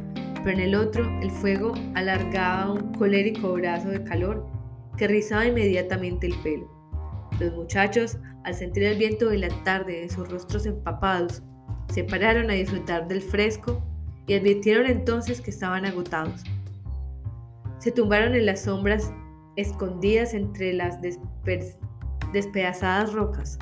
pero 0.44 0.58
en 0.58 0.60
el 0.60 0.76
otro 0.76 1.08
el 1.22 1.30
fuego 1.30 1.74
alargaba 1.94 2.72
un 2.74 2.92
colérico 2.94 3.54
brazo 3.54 3.90
de 3.90 4.04
calor 4.04 4.46
que 4.98 5.08
rizaba 5.08 5.46
inmediatamente 5.46 6.26
el 6.26 6.34
pelo. 6.42 6.73
Los 7.44 7.54
muchachos, 7.56 8.18
al 8.46 8.54
sentir 8.54 8.84
el 8.84 8.98
viento 8.98 9.28
de 9.28 9.38
la 9.38 9.50
tarde 9.66 10.04
en 10.04 10.10
sus 10.10 10.30
rostros 10.30 10.66
empapados, 10.66 11.44
se 11.92 12.06
pararon 12.06 12.50
a 12.50 12.54
disfrutar 12.54 13.06
del 13.10 13.22
fresco 13.22 13.84
y 14.28 14.36
advirtieron 14.36 14.86
entonces 14.86 15.42
que 15.42 15.50
estaban 15.50 15.86
agotados. 15.86 16.42
Se 17.80 17.92
tumbaron 17.92 18.34
en 18.34 18.46
las 18.46 18.62
sombras 18.62 19.12
escondidas 19.58 20.34
entre 20.34 20.72
las 20.72 21.00
despedazadas 22.32 23.12
rocas. 23.12 23.60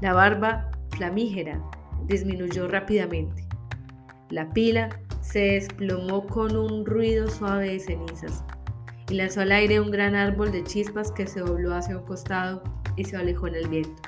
La 0.00 0.14
barba 0.14 0.70
flamígera 0.92 1.62
disminuyó 2.06 2.66
rápidamente. 2.66 3.46
La 4.30 4.48
pila 4.54 4.88
se 5.20 5.40
desplomó 5.40 6.26
con 6.26 6.56
un 6.56 6.86
ruido 6.86 7.28
suave 7.28 7.72
de 7.72 7.80
cenizas 7.80 8.42
y 9.10 9.14
lanzó 9.14 9.42
al 9.42 9.52
aire 9.52 9.80
un 9.80 9.90
gran 9.90 10.14
árbol 10.14 10.50
de 10.50 10.64
chispas 10.64 11.12
que 11.12 11.26
se 11.26 11.40
dobló 11.40 11.74
hacia 11.74 11.98
un 11.98 12.06
costado 12.06 12.62
y 12.96 13.04
se 13.04 13.16
alejó 13.16 13.48
en 13.48 13.54
el 13.56 13.68
viento. 13.68 14.02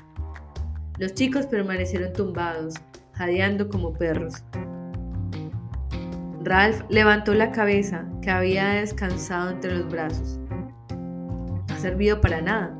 Los 0.97 1.13
chicos 1.13 1.45
permanecieron 1.45 2.11
tumbados, 2.13 2.75
jadeando 3.13 3.69
como 3.69 3.93
perros. 3.93 4.43
Ralph 6.43 6.81
levantó 6.89 7.33
la 7.33 7.51
cabeza 7.51 8.05
que 8.21 8.31
había 8.31 8.69
descansado 8.69 9.51
entre 9.51 9.77
los 9.77 9.89
brazos. 9.89 10.39
No 10.89 11.65
ha 11.69 11.77
servido 11.77 12.19
para 12.21 12.41
nada. 12.41 12.75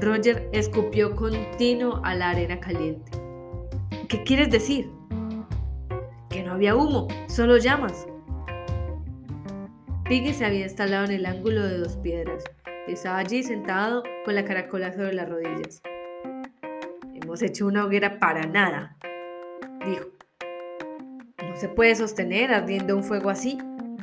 Roger 0.00 0.48
escupió 0.52 1.16
continuo 1.16 2.00
a 2.04 2.14
la 2.14 2.30
arena 2.30 2.60
caliente. 2.60 3.10
¿Qué 4.08 4.22
quieres 4.24 4.50
decir? 4.50 4.90
Que 6.30 6.42
no 6.42 6.52
había 6.52 6.76
humo, 6.76 7.08
solo 7.26 7.56
llamas. 7.56 8.06
Piggy 10.08 10.32
se 10.32 10.46
había 10.46 10.62
instalado 10.62 11.04
en 11.04 11.10
el 11.10 11.26
ángulo 11.26 11.66
de 11.66 11.76
dos 11.76 11.98
piedras 11.98 12.42
y 12.86 12.92
estaba 12.92 13.18
allí 13.18 13.42
sentado 13.42 14.02
con 14.24 14.34
la 14.34 14.42
caracola 14.42 14.90
sobre 14.90 15.12
las 15.12 15.28
rodillas. 15.28 15.82
Hemos 17.14 17.42
hecho 17.42 17.66
una 17.66 17.84
hoguera 17.84 18.18
para 18.18 18.46
nada, 18.46 18.96
dijo. 19.84 20.06
No 21.46 21.54
se 21.56 21.68
puede 21.68 21.94
sostener 21.94 22.54
ardiendo 22.54 22.96
un 22.96 23.04
fuego 23.04 23.28
así, 23.28 23.58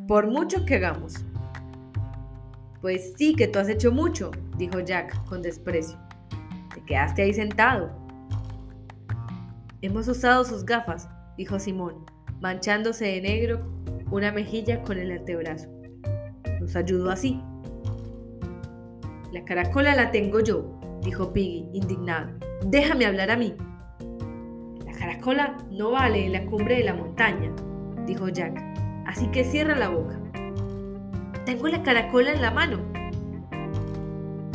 por 0.08 0.28
mucho 0.28 0.64
que 0.64 0.76
hagamos. 0.76 1.26
Pues 2.82 3.14
sí 3.18 3.36
que 3.36 3.48
tú 3.48 3.58
has 3.58 3.68
hecho 3.68 3.92
mucho, 3.92 4.30
dijo 4.60 4.82
Jack 4.82 5.26
con 5.26 5.42
desprecio. 5.42 5.98
Te 6.72 6.86
quedaste 6.86 7.24
ahí 7.24 7.34
sentado. 7.34 7.90
Hemos 9.82 10.08
usado 10.08 10.44
sus 10.44 10.64
gafas, 10.64 11.10
dijo 11.36 11.58
Simón, 11.58 12.06
manchándose 12.42 13.06
de 13.06 13.22
negro 13.22 13.66
una 14.12 14.32
mejilla 14.32 14.84
con 14.84 15.00
el 15.00 15.12
antebrazo. 15.12 15.75
Nos 16.60 16.76
ayudó 16.76 17.12
así. 17.12 17.42
La 19.32 19.44
caracola 19.44 19.96
la 19.96 20.12
tengo 20.12 20.40
yo, 20.40 20.80
dijo 21.02 21.34
Piggy, 21.34 21.70
indignado. 21.74 22.32
Déjame 22.66 23.06
hablar 23.06 23.32
a 23.32 23.38
mí. 23.38 23.54
La 24.86 24.94
caracola 24.94 25.58
no 25.72 25.92
vale 25.92 26.26
en 26.26 26.32
la 26.32 26.46
cumbre 26.46 26.78
de 26.78 26.86
la 26.86 26.94
montaña, 26.94 27.52
dijo 28.08 28.30
Jack. 28.30 28.58
Así 29.06 29.28
que 29.28 29.44
cierra 29.44 29.76
la 29.76 29.90
boca. 29.90 30.20
Tengo 31.46 31.68
la 31.68 31.84
caracola 31.84 32.32
en 32.32 32.42
la 32.42 32.52
mano. 32.52 32.80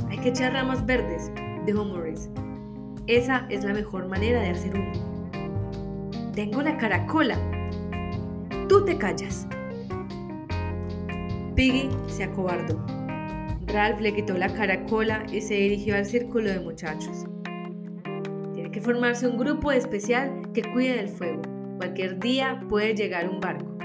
Hay 0.09 0.19
que 0.19 0.31
echar 0.31 0.53
ramas 0.53 0.85
verdes, 0.85 1.31
dijo 1.67 1.85
Morris. 1.85 2.31
Esa 3.07 3.47
es 3.49 3.65
la 3.65 3.73
mejor 3.73 4.09
manera 4.09 4.41
de 4.41 4.51
hacer 4.51 4.75
humo. 4.75 4.93
Tengo 6.35 6.63
la 6.63 6.77
caracola. 6.79 7.37
Tú 8.69 8.85
te 8.85 8.97
callas. 8.97 9.47
Piggy 11.61 11.91
se 12.07 12.25
acobardó. 12.25 12.83
Ralph 13.67 14.01
le 14.01 14.15
quitó 14.15 14.33
la 14.33 14.49
caracola 14.49 15.27
y 15.31 15.43
se 15.43 15.57
dirigió 15.57 15.95
al 15.95 16.07
círculo 16.07 16.49
de 16.49 16.59
muchachos. 16.59 17.27
Tiene 18.55 18.71
que 18.71 18.81
formarse 18.81 19.29
un 19.29 19.37
grupo 19.37 19.71
especial 19.71 20.41
que 20.55 20.63
cuide 20.63 20.97
del 20.97 21.11
fuego. 21.11 21.43
Cualquier 21.77 22.19
día 22.19 22.59
puede 22.71 22.95
llegar 22.95 23.29
un 23.29 23.41
barco. 23.43 23.77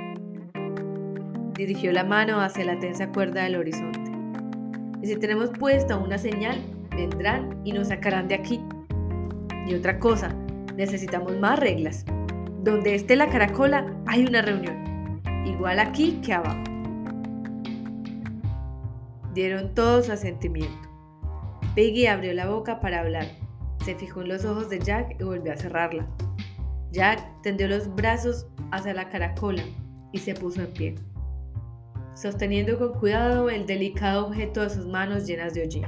Dirigió 1.56 1.92
la 1.92 2.06
mano 2.06 2.40
hacia 2.40 2.64
la 2.64 2.80
tensa 2.80 3.12
cuerda 3.12 3.44
del 3.44 3.58
horizonte. 3.58 4.10
Y 5.02 5.08
si 5.08 5.18
tenemos 5.18 5.50
puesta 5.50 5.98
una 5.98 6.18
señal, 6.18 6.56
vendrán 6.96 7.60
y 7.66 7.74
nos 7.74 7.90
sacarán 7.90 8.30
de 8.30 8.36
aquí. 8.36 8.62
Y 9.68 9.76
otra 9.76 10.00
cosa, 10.00 10.34
necesitamos 10.78 11.38
más 11.40 11.60
reglas. 11.60 12.06
Donde 12.64 12.96
esté 12.96 13.18
la 13.18 13.28
caracola 13.28 13.94
hay 14.06 14.26
una 14.26 14.42
reunión. 14.42 15.22
Igual 15.46 15.80
aquí 15.80 16.22
que 16.24 16.32
abajo. 16.32 16.75
Dieron 19.36 19.76
todos 19.76 20.10
asentimiento. 20.10 20.90
Peggy 21.76 22.08
abrió 22.08 22.34
la 22.34 22.50
boca 22.50 22.80
para 22.80 23.02
hablar. 23.02 23.28
Se 23.86 23.94
fijó 23.94 24.22
en 24.22 24.30
los 24.30 24.46
ojos 24.46 24.70
de 24.70 24.80
Jack 24.80 25.18
y 25.20 25.24
volvió 25.24 25.54
a 25.54 25.58
cerrarla. 25.58 26.08
Jack 26.92 27.22
tendió 27.44 27.68
los 27.68 27.94
brazos 27.94 28.48
hacia 28.72 28.96
la 28.96 29.10
caracola 29.10 29.64
y 30.12 30.18
se 30.18 30.34
puso 30.34 30.62
en 30.62 30.74
pie 30.74 30.96
sosteniendo 32.16 32.80
con 32.80 32.94
cuidado 32.94 33.50
el 33.50 33.66
delicado 33.66 34.28
objeto 34.28 34.62
de 34.62 34.70
sus 34.70 34.88
manos 34.88 35.28
llenas 35.28 35.54
de 35.54 35.64
hollín. 35.64 35.86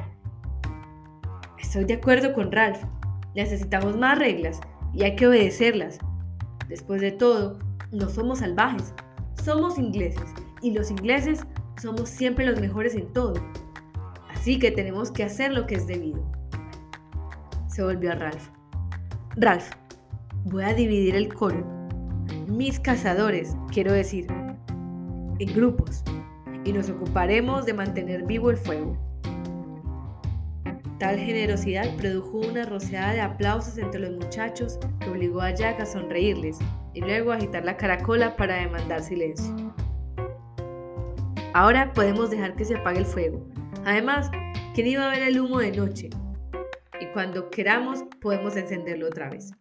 Estoy 1.57 1.85
de 1.85 1.95
acuerdo 1.95 2.33
con 2.33 2.51
Ralph. 2.51 2.83
Necesitamos 3.33 3.97
más 3.97 4.19
reglas 4.19 4.59
y 4.93 5.03
hay 5.03 5.15
que 5.15 5.27
obedecerlas. 5.27 5.99
Después 6.67 7.01
de 7.01 7.11
todo, 7.11 7.57
no 7.91 8.09
somos 8.09 8.39
salvajes, 8.39 8.93
somos 9.43 9.77
ingleses 9.77 10.29
y 10.61 10.71
los 10.71 10.91
ingleses 10.91 11.45
somos 11.81 12.09
siempre 12.09 12.45
los 12.45 12.59
mejores 12.59 12.95
en 12.95 13.11
todo. 13.13 13.35
Así 14.29 14.59
que 14.59 14.71
tenemos 14.71 15.11
que 15.11 15.23
hacer 15.23 15.51
lo 15.51 15.67
que 15.67 15.75
es 15.75 15.87
debido. 15.87 16.23
Se 17.67 17.83
volvió 17.83 18.11
a 18.11 18.15
Ralph. 18.15 18.49
Ralph, 19.35 19.69
voy 20.45 20.63
a 20.63 20.73
dividir 20.73 21.15
el 21.15 21.33
coro. 21.33 21.65
Mis 22.47 22.79
cazadores, 22.79 23.55
quiero 23.71 23.91
decir, 23.93 24.27
en 25.39 25.53
grupos 25.53 26.03
y 26.63 26.73
nos 26.73 26.89
ocuparemos 26.89 27.65
de 27.65 27.73
mantener 27.73 28.23
vivo 28.23 28.49
el 28.49 28.57
fuego. 28.57 28.97
Tal 30.97 31.19
generosidad 31.19 31.95
produjo 31.97 32.39
una 32.39 32.65
rociada 32.65 33.13
de 33.13 33.21
aplausos 33.21 33.77
entre 33.77 33.99
los 33.99 34.11
muchachos 34.11 34.79
que 34.99 35.09
obligó 35.09 35.41
a 35.41 35.53
Jack 35.53 35.79
a 35.79 35.85
sonreírles 35.85 36.57
y 36.93 37.01
luego 37.01 37.31
a 37.31 37.35
agitar 37.35 37.63
la 37.63 37.77
caracola 37.77 38.35
para 38.35 38.55
demandar 38.55 39.03
silencio. 39.03 39.53
Ahora 41.57 41.91
podemos 41.91 42.29
dejar 42.29 42.55
que 42.55 42.65
se 42.65 42.75
apague 42.75 42.99
el 42.99 43.05
fuego. 43.07 43.43
Además, 43.83 44.29
¿quién 44.75 44.85
iba 44.85 45.07
a 45.07 45.09
ver 45.09 45.23
el 45.23 45.39
humo 45.39 45.57
de 45.57 45.71
noche? 45.71 46.11
Y 47.01 47.07
cuando 47.13 47.49
queramos 47.49 48.03
podemos 48.21 48.55
encenderlo 48.55 49.07
otra 49.07 49.31
vez. 49.31 49.53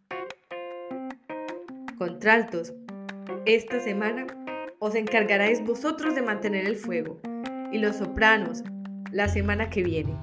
Contraltos, 1.97 2.75
esta 3.47 3.81
semana 3.81 4.27
os 4.79 4.95
encargaréis 4.95 5.65
vosotros 5.65 6.15
de 6.15 6.21
mantener 6.21 6.67
el 6.67 6.77
fuego, 6.77 7.19
y 7.73 7.79
los 7.79 7.97
sopranos 7.97 8.63
la 9.11 9.29
semana 9.29 9.71
que 9.71 9.83
viene. 9.83 10.21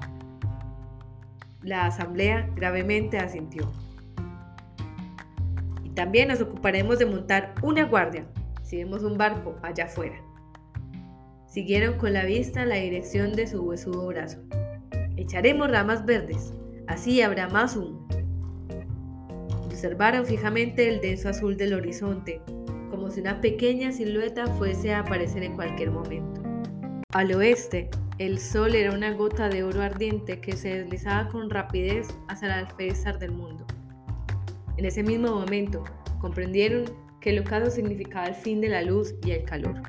La 1.60 1.86
asamblea 1.86 2.48
gravemente 2.54 3.18
asintió. 3.18 3.72
Y 5.82 5.90
también 5.90 6.28
nos 6.28 6.40
ocuparemos 6.40 7.00
de 7.00 7.06
montar 7.06 7.52
una 7.62 7.82
guardia 7.82 8.28
si 8.62 8.76
vemos 8.76 9.02
un 9.02 9.18
barco 9.18 9.56
allá 9.64 9.86
afuera. 9.86 10.23
Siguieron 11.54 11.98
con 11.98 12.12
la 12.12 12.24
vista 12.24 12.66
la 12.66 12.74
dirección 12.74 13.36
de 13.36 13.46
su 13.46 13.62
huesudo 13.62 14.08
brazo. 14.08 14.40
Echaremos 15.16 15.70
ramas 15.70 16.04
verdes, 16.04 16.52
así 16.88 17.22
habrá 17.22 17.48
más 17.48 17.76
humo. 17.76 18.08
Observaron 19.64 20.26
fijamente 20.26 20.88
el 20.88 21.00
denso 21.00 21.28
azul 21.28 21.56
del 21.56 21.74
horizonte 21.74 22.40
como 22.90 23.08
si 23.08 23.20
una 23.20 23.40
pequeña 23.40 23.92
silueta 23.92 24.48
fuese 24.48 24.94
a 24.94 25.00
aparecer 25.00 25.44
en 25.44 25.54
cualquier 25.54 25.92
momento. 25.92 26.42
Al 27.12 27.32
oeste, 27.32 27.88
el 28.18 28.40
sol 28.40 28.74
era 28.74 28.92
una 28.92 29.12
gota 29.12 29.48
de 29.48 29.62
oro 29.62 29.80
ardiente 29.80 30.40
que 30.40 30.56
se 30.56 30.80
deslizaba 30.80 31.28
con 31.28 31.50
rapidez 31.50 32.08
hacia 32.26 32.46
el 32.46 32.66
alféizar 32.66 33.20
del 33.20 33.30
mundo. 33.30 33.64
En 34.76 34.86
ese 34.86 35.04
mismo 35.04 35.30
momento, 35.30 35.84
comprendieron 36.20 36.86
que 37.20 37.30
el 37.30 37.38
ocaso 37.38 37.70
significaba 37.70 38.26
el 38.26 38.34
fin 38.34 38.60
de 38.60 38.70
la 38.70 38.82
luz 38.82 39.14
y 39.24 39.30
el 39.30 39.44
calor. 39.44 39.80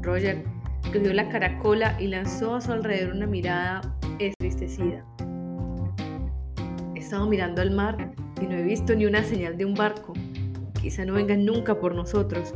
Roger 0.00 0.55
cogió 0.92 1.12
la 1.12 1.28
caracola 1.28 1.96
y 2.00 2.08
lanzó 2.08 2.54
a 2.56 2.60
su 2.60 2.72
alrededor 2.72 3.14
una 3.14 3.26
mirada 3.26 3.80
entristecida. 4.18 5.04
He 6.94 6.98
estado 6.98 7.26
mirando 7.26 7.62
al 7.62 7.70
mar 7.70 8.12
y 8.40 8.46
no 8.46 8.56
he 8.56 8.62
visto 8.62 8.94
ni 8.94 9.06
una 9.06 9.22
señal 9.22 9.56
de 9.56 9.64
un 9.64 9.74
barco, 9.74 10.12
quizá 10.80 11.04
no 11.04 11.14
vengan 11.14 11.44
nunca 11.44 11.78
por 11.78 11.94
nosotros. 11.94 12.54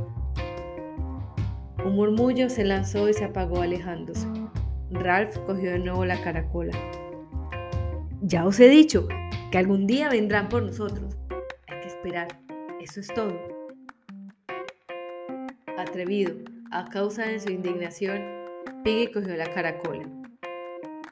Un 1.84 1.94
murmullo 1.94 2.50
se 2.50 2.64
lanzó 2.64 3.08
y 3.08 3.14
se 3.14 3.24
apagó 3.24 3.62
alejándose. 3.62 4.26
Ralph 4.90 5.36
cogió 5.46 5.70
de 5.70 5.78
nuevo 5.78 6.04
la 6.04 6.20
caracola. 6.20 6.72
Ya 8.22 8.44
os 8.44 8.60
he 8.60 8.68
dicho 8.68 9.08
que 9.50 9.58
algún 9.58 9.86
día 9.86 10.08
vendrán 10.08 10.48
por 10.48 10.62
nosotros. 10.62 11.16
Hay 11.68 11.80
que 11.80 11.88
esperar. 11.88 12.28
Eso 12.80 13.00
es 13.00 13.08
todo. 13.08 13.34
Atrevido, 15.78 16.34
a 16.72 16.84
causa 16.84 17.26
de 17.26 17.40
su 17.40 17.50
indignación, 17.50 18.22
Piggy 18.84 19.12
cogió 19.12 19.36
la 19.36 19.52
caracola. 19.52 20.08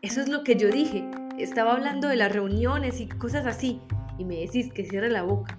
Eso 0.02 0.20
es 0.20 0.28
lo 0.28 0.44
que 0.44 0.54
yo 0.54 0.70
dije. 0.70 1.04
Estaba 1.36 1.72
hablando 1.72 2.06
de 2.06 2.16
las 2.16 2.32
reuniones 2.32 3.00
y 3.00 3.08
cosas 3.08 3.44
así, 3.44 3.80
y 4.18 4.24
me 4.24 4.36
decís 4.36 4.72
que 4.72 4.84
cierre 4.84 5.10
la 5.10 5.24
boca. 5.24 5.58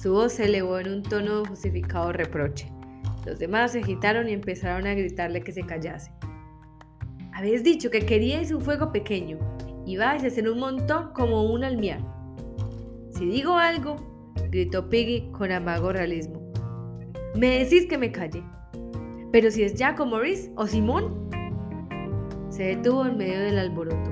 Su 0.00 0.12
voz 0.12 0.34
se 0.34 0.44
elevó 0.44 0.78
en 0.78 0.92
un 0.92 1.02
tono 1.02 1.40
de 1.40 1.48
justificado 1.48 2.12
reproche. 2.12 2.70
Los 3.24 3.38
demás 3.38 3.72
se 3.72 3.80
agitaron 3.80 4.28
y 4.28 4.34
empezaron 4.34 4.86
a 4.86 4.94
gritarle 4.94 5.40
que 5.40 5.52
se 5.52 5.64
callase. 5.64 6.12
Habéis 7.32 7.64
dicho 7.64 7.90
que 7.90 8.04
queríais 8.04 8.52
un 8.52 8.60
fuego 8.60 8.92
pequeño 8.92 9.38
y 9.86 9.96
vais 9.96 10.22
a 10.22 10.26
hacer 10.26 10.48
un 10.48 10.60
montón 10.60 11.12
como 11.14 11.44
un 11.44 11.64
almiar. 11.64 12.00
Si 13.10 13.26
digo 13.26 13.54
algo, 13.54 13.96
gritó 14.50 14.90
Piggy 14.90 15.30
con 15.32 15.50
amago 15.52 15.92
realismo, 15.92 16.35
me 17.36 17.58
decís 17.58 17.86
que 17.86 17.98
me 17.98 18.10
calle. 18.10 18.42
Pero 19.32 19.50
si 19.50 19.62
es 19.62 19.74
Jack 19.74 20.00
o 20.00 20.06
Maurice 20.06 20.50
o 20.56 20.66
Simón. 20.66 21.26
Se 22.48 22.64
detuvo 22.64 23.04
en 23.04 23.18
medio 23.18 23.38
del 23.40 23.58
alboroto, 23.58 24.10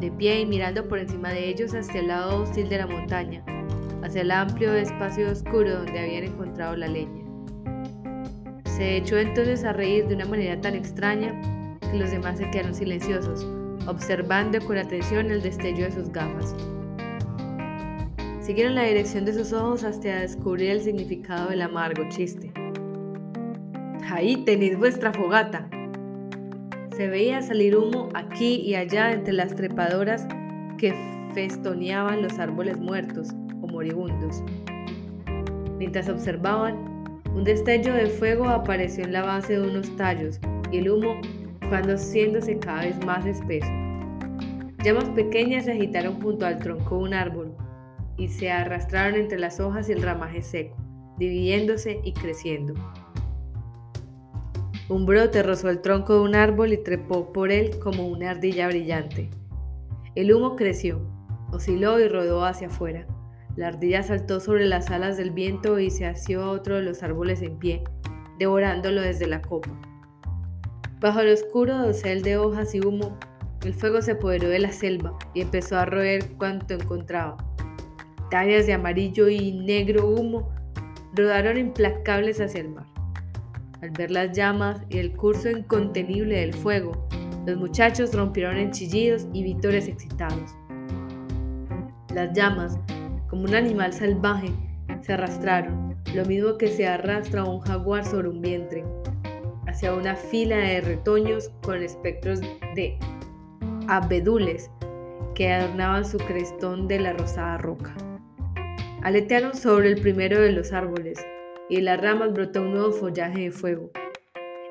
de 0.00 0.10
pie 0.10 0.40
y 0.40 0.46
mirando 0.46 0.88
por 0.88 0.98
encima 0.98 1.30
de 1.30 1.48
ellos 1.48 1.72
hacia 1.74 2.00
el 2.00 2.08
lado 2.08 2.42
hostil 2.42 2.68
de 2.68 2.78
la 2.78 2.88
montaña, 2.88 3.44
hacia 4.02 4.22
el 4.22 4.32
amplio 4.32 4.74
espacio 4.74 5.30
oscuro 5.30 5.76
donde 5.76 6.00
habían 6.00 6.24
encontrado 6.24 6.74
la 6.74 6.88
leña. 6.88 7.24
Se 8.64 8.96
echó 8.96 9.18
entonces 9.18 9.62
a 9.64 9.72
reír 9.72 10.08
de 10.08 10.16
una 10.16 10.24
manera 10.24 10.60
tan 10.60 10.74
extraña 10.74 11.40
que 11.80 11.98
los 11.98 12.10
demás 12.10 12.38
se 12.38 12.50
quedaron 12.50 12.74
silenciosos, 12.74 13.46
observando 13.86 14.60
con 14.66 14.76
atención 14.76 15.30
el 15.30 15.42
destello 15.42 15.84
de 15.84 15.92
sus 15.92 16.10
gafas. 16.10 16.56
Siguieron 18.48 18.76
la 18.76 18.84
dirección 18.84 19.26
de 19.26 19.34
sus 19.34 19.52
ojos 19.52 19.84
hasta 19.84 20.20
descubrir 20.20 20.70
el 20.70 20.80
significado 20.80 21.50
del 21.50 21.60
amargo 21.60 22.08
chiste. 22.08 22.50
Ahí 24.10 24.42
tenéis 24.46 24.78
vuestra 24.78 25.12
fogata. 25.12 25.68
Se 26.96 27.08
veía 27.08 27.42
salir 27.42 27.76
humo 27.76 28.08
aquí 28.14 28.54
y 28.62 28.74
allá 28.74 29.12
entre 29.12 29.34
las 29.34 29.54
trepadoras 29.54 30.26
que 30.78 30.94
festoneaban 31.34 32.22
los 32.22 32.38
árboles 32.38 32.78
muertos 32.78 33.34
o 33.60 33.66
moribundos. 33.66 34.42
Mientras 35.76 36.08
observaban, 36.08 37.20
un 37.34 37.44
destello 37.44 37.92
de 37.92 38.06
fuego 38.06 38.48
apareció 38.48 39.04
en 39.04 39.12
la 39.12 39.24
base 39.24 39.58
de 39.58 39.68
unos 39.68 39.94
tallos 39.96 40.40
y 40.72 40.78
el 40.78 40.88
humo 40.88 41.20
fue 41.68 41.82
haciéndose 41.82 42.58
cada 42.58 42.80
vez 42.80 43.04
más 43.04 43.26
espeso. 43.26 43.68
Llamas 44.82 45.10
pequeñas 45.10 45.66
se 45.66 45.72
agitaron 45.72 46.18
junto 46.22 46.46
al 46.46 46.58
tronco 46.60 46.96
de 46.96 47.02
un 47.02 47.12
árbol 47.12 47.47
y 48.18 48.28
se 48.28 48.50
arrastraron 48.50 49.18
entre 49.18 49.38
las 49.38 49.60
hojas 49.60 49.88
y 49.88 49.92
el 49.92 50.02
ramaje 50.02 50.42
seco, 50.42 50.76
dividiéndose 51.16 52.00
y 52.04 52.12
creciendo. 52.12 52.74
Un 54.88 55.06
brote 55.06 55.42
rozó 55.42 55.70
el 55.70 55.80
tronco 55.80 56.14
de 56.14 56.20
un 56.20 56.34
árbol 56.34 56.72
y 56.72 56.82
trepó 56.82 57.32
por 57.32 57.52
él 57.52 57.78
como 57.78 58.08
una 58.08 58.30
ardilla 58.30 58.66
brillante. 58.68 59.30
El 60.14 60.32
humo 60.32 60.56
creció, 60.56 61.00
osciló 61.52 62.00
y 62.00 62.08
rodó 62.08 62.44
hacia 62.44 62.68
afuera. 62.68 63.06
La 63.54 63.68
ardilla 63.68 64.02
saltó 64.02 64.40
sobre 64.40 64.66
las 64.66 64.90
alas 64.90 65.16
del 65.16 65.30
viento 65.30 65.78
y 65.78 65.90
se 65.90 66.06
asió 66.06 66.42
a 66.42 66.50
otro 66.50 66.76
de 66.76 66.82
los 66.82 67.02
árboles 67.02 67.42
en 67.42 67.58
pie, 67.58 67.84
devorándolo 68.38 69.00
desde 69.00 69.26
la 69.26 69.42
copa. 69.42 69.70
Bajo 71.00 71.20
el 71.20 71.32
oscuro 71.32 71.78
dosel 71.78 72.22
de 72.22 72.38
hojas 72.38 72.74
y 72.74 72.80
humo, 72.80 73.18
el 73.64 73.74
fuego 73.74 74.00
se 74.00 74.12
apoderó 74.12 74.48
de 74.48 74.58
la 74.58 74.72
selva 74.72 75.18
y 75.34 75.42
empezó 75.42 75.76
a 75.76 75.84
roer 75.84 76.28
cuanto 76.36 76.74
encontraba. 76.74 77.47
Tallas 78.30 78.66
de 78.66 78.74
amarillo 78.74 79.28
y 79.28 79.52
negro 79.52 80.06
humo 80.06 80.50
rodaron 81.14 81.56
implacables 81.56 82.40
hacia 82.40 82.60
el 82.60 82.68
mar. 82.68 82.86
Al 83.80 83.90
ver 83.90 84.10
las 84.10 84.36
llamas 84.36 84.82
y 84.90 84.98
el 84.98 85.16
curso 85.16 85.48
incontenible 85.48 86.40
del 86.40 86.52
fuego, 86.52 87.08
los 87.46 87.56
muchachos 87.56 88.14
rompieron 88.14 88.58
en 88.58 88.70
chillidos 88.72 89.26
y 89.32 89.42
vítores 89.42 89.88
excitados. 89.88 90.54
Las 92.14 92.36
llamas, 92.36 92.78
como 93.30 93.44
un 93.44 93.54
animal 93.54 93.92
salvaje, 93.92 94.52
se 95.00 95.14
arrastraron, 95.14 95.96
lo 96.14 96.24
mismo 96.26 96.58
que 96.58 96.68
se 96.68 96.86
arrastra 96.86 97.44
un 97.44 97.60
jaguar 97.60 98.04
sobre 98.04 98.28
un 98.28 98.42
vientre, 98.42 98.84
hacia 99.66 99.94
una 99.94 100.16
fila 100.16 100.56
de 100.56 100.80
retoños 100.80 101.50
con 101.62 101.82
espectros 101.82 102.40
de 102.74 102.98
abedules 103.86 104.70
que 105.34 105.52
adornaban 105.52 106.04
su 106.04 106.18
crestón 106.18 106.88
de 106.88 106.98
la 107.00 107.12
rosada 107.12 107.58
roca. 107.58 107.94
Aletearon 109.02 109.54
sobre 109.54 109.90
el 109.90 110.00
primero 110.00 110.40
de 110.40 110.50
los 110.50 110.72
árboles, 110.72 111.24
y 111.68 111.76
de 111.76 111.82
las 111.82 112.00
ramas 112.00 112.32
brotó 112.32 112.62
un 112.62 112.72
nuevo 112.72 112.90
follaje 112.90 113.42
de 113.42 113.50
fuego. 113.52 113.92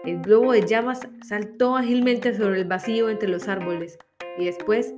El 0.06 0.22
globo 0.22 0.52
de 0.52 0.66
llamas 0.66 1.08
saltó 1.26 1.78
ágilmente 1.78 2.36
sobre 2.36 2.60
el 2.60 2.68
vacío 2.68 3.10
entre 3.10 3.30
los 3.30 3.48
árboles 3.48 3.98
y 4.38 4.46
después 4.46 4.94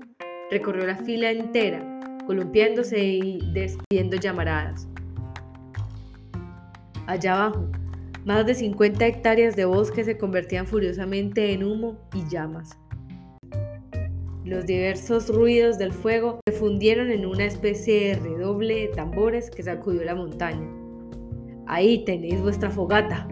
recorrió 0.49 0.85
la 0.87 0.97
fila 0.97 1.31
entera, 1.31 1.99
columpiándose 2.25 2.99
y 2.99 3.51
despidiendo 3.53 4.17
llamaradas. 4.17 4.87
Allá 7.05 7.35
abajo, 7.35 7.69
más 8.25 8.45
de 8.45 8.55
50 8.55 9.05
hectáreas 9.05 9.55
de 9.55 9.65
bosque 9.65 10.03
se 10.03 10.17
convertían 10.17 10.67
furiosamente 10.67 11.53
en 11.53 11.63
humo 11.63 11.97
y 12.13 12.27
llamas. 12.29 12.77
Los 14.49 14.65
diversos 14.65 15.29
ruidos 15.29 15.77
del 15.77 15.93
fuego 15.93 16.39
se 16.47 16.53
fundieron 16.53 17.11
en 17.11 17.23
una 17.23 17.45
especie 17.45 18.07
de 18.07 18.15
redoble 18.15 18.73
de 18.73 18.87
tambores 18.87 19.51
que 19.51 19.61
sacudió 19.61 20.03
la 20.03 20.15
montaña. 20.15 20.67
Ahí 21.67 22.03
tenéis 22.03 22.41
vuestra 22.41 22.71
fogata. 22.71 23.27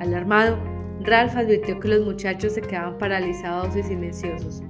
Alarmado, 0.00 0.58
Ralph 1.02 1.36
advirtió 1.36 1.78
que 1.78 1.86
los 1.86 2.04
muchachos 2.04 2.54
se 2.54 2.60
quedaban 2.60 2.98
paralizados 2.98 3.76
y 3.76 3.84
silenciosos, 3.84 4.64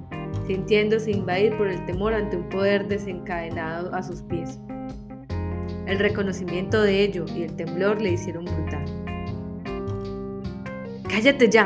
sintiéndose 0.45 1.09
invadir 1.09 1.57
por 1.57 1.69
el 1.69 1.83
temor 1.87 2.13
ante 2.13 2.37
un 2.37 2.47
poder 2.49 2.87
desencadenado 2.87 3.91
a 3.95 4.03
sus 4.03 4.21
pies. 4.21 4.59
El 5.87 5.97
reconocimiento 5.97 6.83
de 6.83 7.01
ello 7.01 7.25
y 7.35 7.41
el 7.41 7.55
temblor 7.55 7.99
le 7.99 8.11
hicieron 8.11 8.45
brutal. 8.45 8.85
¡Cállate 11.09 11.49
ya! 11.49 11.65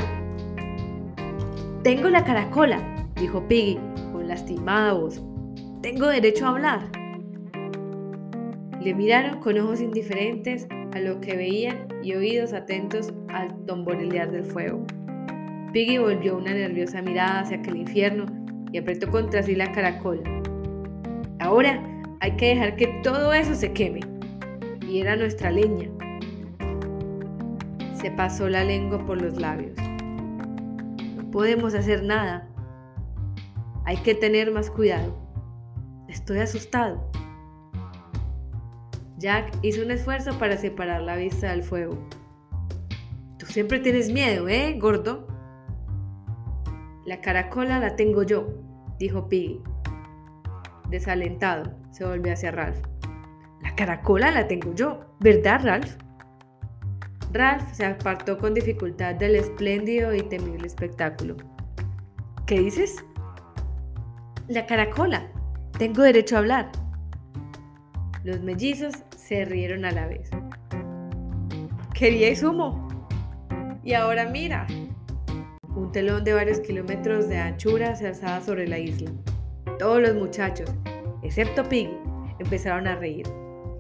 Tengo 1.84 2.08
la 2.08 2.24
caracola, 2.24 2.91
dijo 3.22 3.48
Piggy 3.48 3.78
con 4.12 4.28
lastimada 4.28 4.94
voz. 4.94 5.22
Tengo 5.82 6.08
derecho 6.08 6.48
a 6.48 6.50
hablar. 6.50 6.92
Le 8.82 8.96
miraron 8.96 9.40
con 9.42 9.58
ojos 9.60 9.80
indiferentes 9.80 10.68
a 10.94 11.00
lo 11.00 11.22
que 11.22 11.36
veían 11.36 11.88
y 12.02 12.14
oídos 12.14 12.52
atentos 12.52 13.14
al 13.30 13.56
tomborilear 13.66 14.32
del 14.32 14.44
fuego. 14.44 14.84
Piggy 15.72 16.00
volvió 16.00 16.36
una 16.36 16.52
nerviosa 16.52 17.02
mirada 17.04 17.42
hacia 17.42 17.58
aquel 17.58 17.78
infierno 17.78 18.26
y 18.72 18.80
apretó 18.80 19.10
contra 19.10 19.44
sí 19.44 19.56
la 19.56 19.72
caracola. 19.72 20.24
Ahora 21.40 21.80
hay 22.22 22.36
que 22.38 22.48
dejar 22.48 22.76
que 22.76 22.88
todo 23.04 23.34
eso 23.34 23.54
se 23.54 23.72
queme. 23.72 24.02
Y 24.90 25.00
era 25.00 25.16
nuestra 25.16 25.52
leña. 25.52 25.90
Se 27.94 28.10
pasó 28.12 28.50
la 28.50 28.64
lengua 28.64 29.06
por 29.06 29.22
los 29.22 29.40
labios. 29.40 29.78
No 31.16 31.32
podemos 31.32 31.76
hacer 31.76 32.04
nada. 32.04 32.51
Hay 33.86 33.98
que 33.98 34.16
tener 34.16 34.52
más 34.52 34.70
cuidado. 34.70 35.18
Estoy 36.08 36.40
asustado. 36.40 37.10
Jack 39.18 39.56
hizo 39.62 39.84
un 39.84 39.92
esfuerzo 39.92 40.38
para 40.40 40.58
separar 40.58 41.02
la 41.02 41.16
vista 41.16 41.52
del 41.52 41.64
fuego. 41.64 41.98
Tú 43.38 43.46
siempre 43.46 43.80
tienes 43.80 44.12
miedo, 44.12 44.48
¿eh, 44.50 44.78
gordo? 44.80 45.28
La 47.06 47.22
caracola 47.22 47.80
la 47.80 47.96
tengo 47.96 48.24
yo, 48.24 48.48
dijo 49.00 49.28
Piggy. 49.30 49.62
Desalentado, 50.90 51.72
se 51.92 52.06
volvió 52.06 52.34
hacia 52.34 52.52
Ralph. 52.52 52.80
La 53.62 53.76
caracola 53.76 54.32
la 54.32 54.48
tengo 54.48 54.74
yo, 54.74 55.16
¿verdad, 55.20 55.62
Ralph? 55.64 55.98
Ralph 57.32 57.64
se 57.74 57.86
apartó 57.86 58.38
con 58.38 58.54
dificultad 58.54 59.16
del 59.16 59.36
espléndido 59.36 60.14
y 60.14 60.22
temible 60.22 60.68
espectáculo. 60.68 61.38
¿Qué 62.46 62.60
dices? 62.60 63.04
La 64.52 64.66
caracola. 64.66 65.32
Tengo 65.80 66.04
derecho 66.04 66.36
a 66.36 66.40
hablar. 66.40 66.72
Los 68.26 68.42
mellizos 68.42 68.96
se 69.16 69.46
rieron 69.46 69.86
a 69.86 69.92
la 69.92 70.08
vez. 70.08 70.30
¿Queríais 71.94 72.44
humo? 72.44 72.90
Y 73.82 73.94
ahora 73.94 74.26
mira. 74.26 74.68
Un 75.74 75.94
telón 75.94 76.26
de 76.26 76.34
varios 76.34 76.60
kilómetros 76.60 77.30
de 77.30 77.38
anchura 77.38 77.96
se 77.96 78.08
alzaba 78.08 78.42
sobre 78.42 78.68
la 78.68 78.78
isla. 78.78 79.10
Todos 79.80 80.02
los 80.02 80.16
muchachos, 80.16 80.70
excepto 81.24 81.64
Piggy, 81.70 81.96
empezaron 82.40 82.88
a 82.88 82.98
reír. 82.98 83.28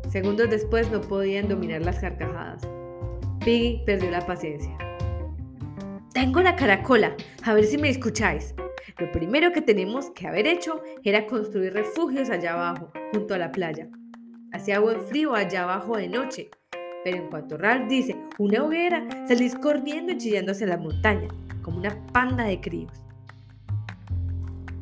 Segundos 0.07 0.49
después 0.49 0.89
no 0.89 1.01
podían 1.01 1.49
dominar 1.49 1.81
las 1.81 1.99
carcajadas. 1.99 2.65
Piggy 3.43 3.83
perdió 3.85 4.09
la 4.09 4.25
paciencia. 4.25 4.77
Tengo 6.13 6.39
la 6.39 6.55
caracola, 6.55 7.13
a 7.43 7.53
ver 7.53 7.65
si 7.65 7.77
me 7.77 7.89
escucháis. 7.89 8.55
Lo 8.97 9.11
primero 9.11 9.51
que 9.51 9.61
tenemos 9.61 10.09
que 10.11 10.27
haber 10.27 10.47
hecho 10.47 10.81
era 11.03 11.25
construir 11.27 11.73
refugios 11.73 12.29
allá 12.29 12.53
abajo, 12.53 12.91
junto 13.13 13.33
a 13.33 13.37
la 13.37 13.51
playa. 13.51 13.87
Hacía 14.51 14.79
buen 14.79 15.01
frío 15.01 15.33
allá 15.33 15.63
abajo 15.63 15.97
de 15.97 16.09
noche, 16.09 16.49
pero 17.03 17.17
en 17.17 17.29
cuanto 17.29 17.57
Ralph 17.57 17.87
dice 17.87 18.15
una 18.37 18.63
hoguera, 18.63 19.07
salís 19.27 19.55
corriendo 19.55 20.11
y 20.11 20.17
chillando 20.17 20.51
hacia 20.51 20.67
la 20.67 20.77
montaña, 20.77 21.27
como 21.61 21.77
una 21.77 21.95
panda 22.07 22.43
de 22.45 22.59
críos. 22.59 22.91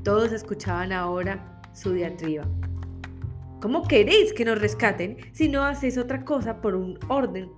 Todos 0.04 0.32
escuchaban 0.32 0.92
ahora 0.92 1.62
su 1.74 1.94
diatriba. 1.94 2.46
¿Cómo 3.62 3.84
queréis 3.84 4.34
que 4.34 4.46
nos 4.46 4.60
rescaten 4.60 5.18
si 5.34 5.50
no 5.50 5.64
hacéis 5.64 5.98
otra 5.98 6.24
cosa 6.24 6.62
por 6.62 6.76
un 6.76 6.98
orden 7.10 7.52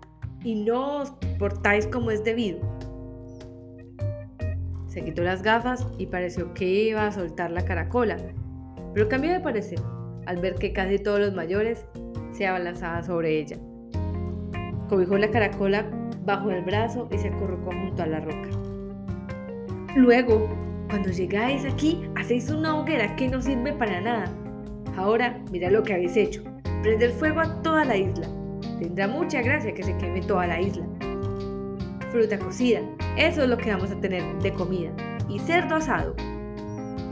y 0.44 0.56
no 0.56 1.02
os 1.02 1.12
portáis 1.38 1.86
como 1.88 2.12
es 2.12 2.24
debido? 2.24 2.60
Se 4.92 5.06
quitó 5.06 5.24
las 5.24 5.42
gafas 5.42 5.88
y 5.98 6.08
pareció 6.08 6.54
que 6.54 6.66
iba 6.66 7.08
a 7.08 7.14
soltar 7.14 7.50
la 7.50 7.64
caracola, 7.64 8.18
pero 8.94 9.08
cambió 9.08 9.32
de 9.32 9.40
parecer 9.40 9.80
al 10.26 10.42
ver 10.42 10.56
que 10.56 10.74
casi 10.74 11.00
todos 11.00 11.22
los 11.22 11.34
mayores 11.34 11.86
se 12.34 12.46
abalanzaban 12.46 13.06
sobre 13.06 13.40
ella. 13.40 13.56
Cobijó 14.90 15.18
la 15.18 15.32
caracola 15.32 15.90
bajo 16.26 16.52
el 16.52 16.62
brazo 16.66 17.08
y 17.10 17.18
se 17.18 17.30
acurrucó 17.30 17.72
junto 17.72 18.04
a 18.04 18.08
la 18.08 18.20
roca. 18.20 18.50
Luego, 19.96 20.50
cuando 20.90 21.10
llegáis 21.10 21.64
aquí, 21.64 22.04
hacéis 22.18 22.50
una 22.50 22.78
hoguera 22.78 23.16
que 23.16 23.30
no 23.30 23.42
sirve 23.42 23.72
para 23.72 24.02
nada 24.02 24.26
Ahora, 24.98 25.42
mira 25.52 25.72
lo 25.72 25.84
que 25.84 25.94
habéis 25.94 26.18
hecho. 26.18 26.44
Prender 26.84 27.12
fuego 27.12 27.40
a 27.40 27.62
toda 27.62 27.86
la 27.86 27.96
isla. 27.96 28.28
Tendrá 28.78 29.08
mucha 29.08 29.42
gracia 29.42 29.74
que 29.74 29.84
se 29.84 29.96
queme 29.98 30.22
toda 30.22 30.48
la 30.48 30.60
isla. 30.60 30.86
Fruta 32.12 32.38
cocida, 32.38 32.82
eso 33.18 33.44
es 33.44 33.50
lo 33.50 33.58
que 33.58 33.72
vamos 33.72 33.92
a 33.92 34.00
tener 34.00 34.24
de 34.40 34.54
comida. 34.54 34.92
Y 35.30 35.40
cerdo 35.40 35.76
asado. 35.76 36.16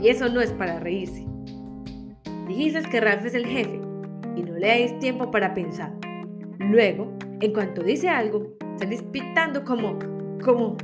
Y 0.00 0.08
eso 0.08 0.28
no 0.28 0.40
es 0.40 0.52
para 0.52 0.80
reírse. 0.80 1.26
Dijiste 2.48 2.82
que 2.90 3.00
Ralph 3.00 3.24
es 3.24 3.34
el 3.34 3.46
jefe 3.46 3.80
y 4.34 4.42
no 4.42 4.54
le 4.54 4.66
dais 4.66 4.98
tiempo 4.98 5.30
para 5.30 5.54
pensar. 5.54 5.92
Luego, 6.58 7.12
en 7.40 7.52
cuanto 7.52 7.82
dice 7.82 8.08
algo, 8.08 8.56
salís 8.76 9.02
pitando 9.02 9.64
como, 9.64 9.98
como... 10.42 10.76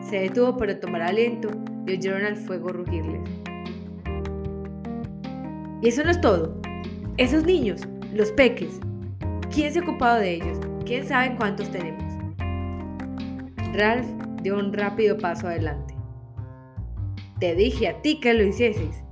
Se 0.00 0.20
detuvo 0.20 0.56
para 0.56 0.80
tomar 0.80 1.02
aliento 1.02 1.50
y 1.86 1.92
oyeron 1.92 2.24
al 2.24 2.36
fuego 2.36 2.68
rugirles. 2.70 3.20
Y 5.82 5.88
eso 5.88 6.04
no 6.04 6.10
es 6.10 6.20
todo. 6.20 6.60
Esos 7.16 7.44
niños, 7.44 7.82
los 8.12 8.32
peques, 8.32 8.80
¿quién 9.52 9.72
se 9.72 9.78
ha 9.78 9.82
ocupado 9.82 10.20
de 10.20 10.34
ellos? 10.34 10.58
¿Quién 10.84 11.06
sabe 11.06 11.36
cuántos 11.36 11.70
tenemos? 11.70 12.09
Ralph 13.72 14.08
dio 14.42 14.58
un 14.58 14.72
rápido 14.72 15.16
paso 15.16 15.46
adelante. 15.46 15.94
Te 17.38 17.54
dije 17.54 17.88
a 17.88 18.02
ti 18.02 18.18
que 18.18 18.34
lo 18.34 18.42
hicieses. 18.42 19.04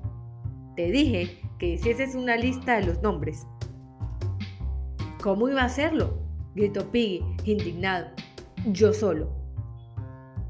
Te 0.74 0.90
dije 0.90 1.40
que 1.59 1.68
hicieses 1.68 2.16
una 2.16 2.36
lista 2.36 2.74
de 2.76 2.86
los 2.86 3.00
nombres. 3.00 3.46
¿Cómo 5.22 5.48
iba 5.48 5.62
a 5.62 5.66
hacerlo? 5.66 6.18
gritó 6.56 6.90
Piggy, 6.90 7.24
indignado. 7.44 8.09
Yo 8.66 8.92
solo. 8.92 9.32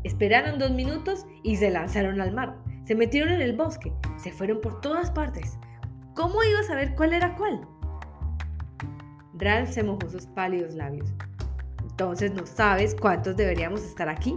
Esperaron 0.04 0.58
dos 0.58 0.70
minutos 0.70 1.26
y 1.42 1.56
se 1.56 1.70
lanzaron 1.70 2.22
al 2.22 2.32
mar. 2.32 2.56
Se 2.84 2.94
metieron 2.94 3.34
en 3.34 3.42
el 3.42 3.56
bosque. 3.56 3.92
Se 4.16 4.32
fueron 4.32 4.62
por 4.62 4.80
todas 4.80 5.10
partes. 5.10 5.58
¿Cómo 6.14 6.42
iba 6.42 6.60
a 6.60 6.64
saber 6.64 6.94
cuál 6.94 7.12
era 7.12 7.36
cuál? 7.36 7.60
Ralph 9.34 9.68
se 9.68 9.82
mojó 9.82 10.08
sus 10.08 10.26
pálidos 10.26 10.74
labios. 10.74 11.12
Entonces 11.98 12.32
no 12.32 12.46
sabes 12.46 12.94
cuántos 12.94 13.36
deberíamos 13.36 13.82
estar 13.82 14.08
aquí. 14.08 14.36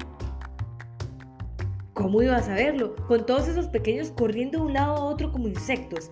¿Cómo 1.93 2.23
iba 2.23 2.35
a 2.35 2.41
saberlo? 2.41 2.95
Con 3.07 3.23
todos 3.27 3.47
esos 3.47 3.67
pequeños 3.67 4.09
corriendo 4.09 4.57
de 4.57 4.65
un 4.65 4.73
lado 4.73 4.95
a 4.95 5.03
otro 5.03 5.31
como 5.31 5.47
insectos. 5.47 6.09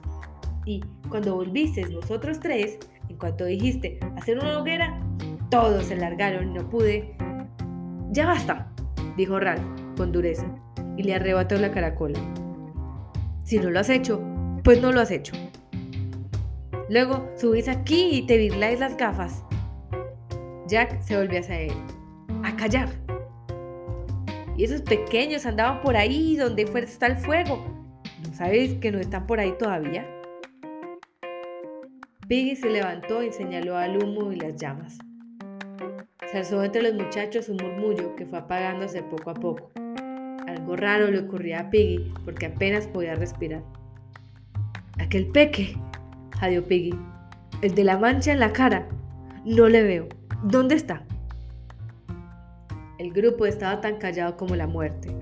Y 0.66 0.82
cuando 1.10 1.34
volviste 1.34 1.89
nosotros 1.89 2.39
tres, 2.39 2.78
en 3.10 3.18
cuanto 3.18 3.45
dijiste 3.45 3.97
hacer 4.16 4.38
una 4.38 4.60
hoguera, 4.60 5.02
todos 5.50 5.86
se 5.86 5.95
largaron 5.95 6.52
y 6.52 6.54
no 6.54 6.70
pude. 6.70 7.18
Ya 8.12 8.28
basta, 8.28 8.72
dijo 9.18 9.39
Ralph 9.39 9.66
con 9.97 10.12
dureza 10.12 10.45
y 10.97 11.02
le 11.02 11.16
arrebató 11.16 11.56
la 11.56 11.72
caracola. 11.72 12.20
Si 13.43 13.58
no 13.58 13.72
lo 13.72 13.80
has 13.80 13.89
hecho, 13.89 14.22
pues 14.64 14.80
no 14.84 14.91
lo 14.91 15.02
has 15.02 15.10
hecho. 15.10 15.34
Luego 16.89 17.28
subís 17.38 17.68
aquí 17.68 18.10
y 18.12 18.28
te 18.28 18.38
virláis 18.38 18.80
las 18.80 18.95
gafas. 18.97 19.43
Jack 20.70 21.01
se 21.01 21.17
volvió 21.17 21.39
hacia 21.39 21.61
él. 21.61 21.74
A 22.43 22.55
callar. 22.55 22.89
Y 24.55 24.63
esos 24.63 24.82
pequeños 24.82 25.45
andaban 25.45 25.82
por 25.82 25.97
ahí 25.97 26.38
donde 26.38 26.63
está 26.63 27.07
el 27.07 27.17
fuego. 27.17 27.65
¿No 28.28 28.34
sabéis 28.34 28.76
que 28.76 28.91
no 28.91 28.99
están 28.99 29.26
por 29.26 29.39
ahí 29.39 29.53
todavía? 29.57 30.05
Piggy 32.28 32.55
se 32.55 32.70
levantó 32.70 33.24
y 33.24 33.32
señaló 33.32 33.76
al 33.76 34.03
humo 34.03 34.32
y 34.32 34.36
las 34.36 34.55
llamas. 34.57 34.99
Se 36.32 36.38
alzó 36.38 36.63
entre 36.63 36.84
los 36.84 36.93
muchachos 36.93 37.49
un 37.49 37.57
murmullo 37.57 38.15
que 38.15 38.26
fue 38.26 38.38
apagándose 38.38 39.01
poco 39.01 39.32
a 39.32 39.34
poco. 39.34 39.72
Algo 40.47 40.76
raro 40.76 41.09
le 41.09 41.20
ocurría 41.20 41.61
a 41.61 41.70
Piggy 41.72 42.13
porque 42.24 42.45
apenas 42.45 42.86
podía 42.86 43.15
respirar. 43.15 43.63
Aquel 44.99 45.28
peque, 45.32 45.76
Adiós, 46.41 46.65
Piggy. 46.65 46.95
El 47.61 47.76
de 47.76 47.84
la 47.84 47.97
mancha 47.97 48.32
en 48.32 48.39
la 48.39 48.53
cara. 48.53 48.88
No 49.43 49.67
le 49.67 49.84
veo. 49.84 50.18
¿Dónde 50.44 50.76
está? 50.76 51.04
El 52.98 53.12
grupo 53.12 53.46
estaba 53.46 53.82
tan 53.82 53.98
callado 53.98 54.38
como 54.38 54.56
la 54.56 54.68
muerte. 54.68 55.14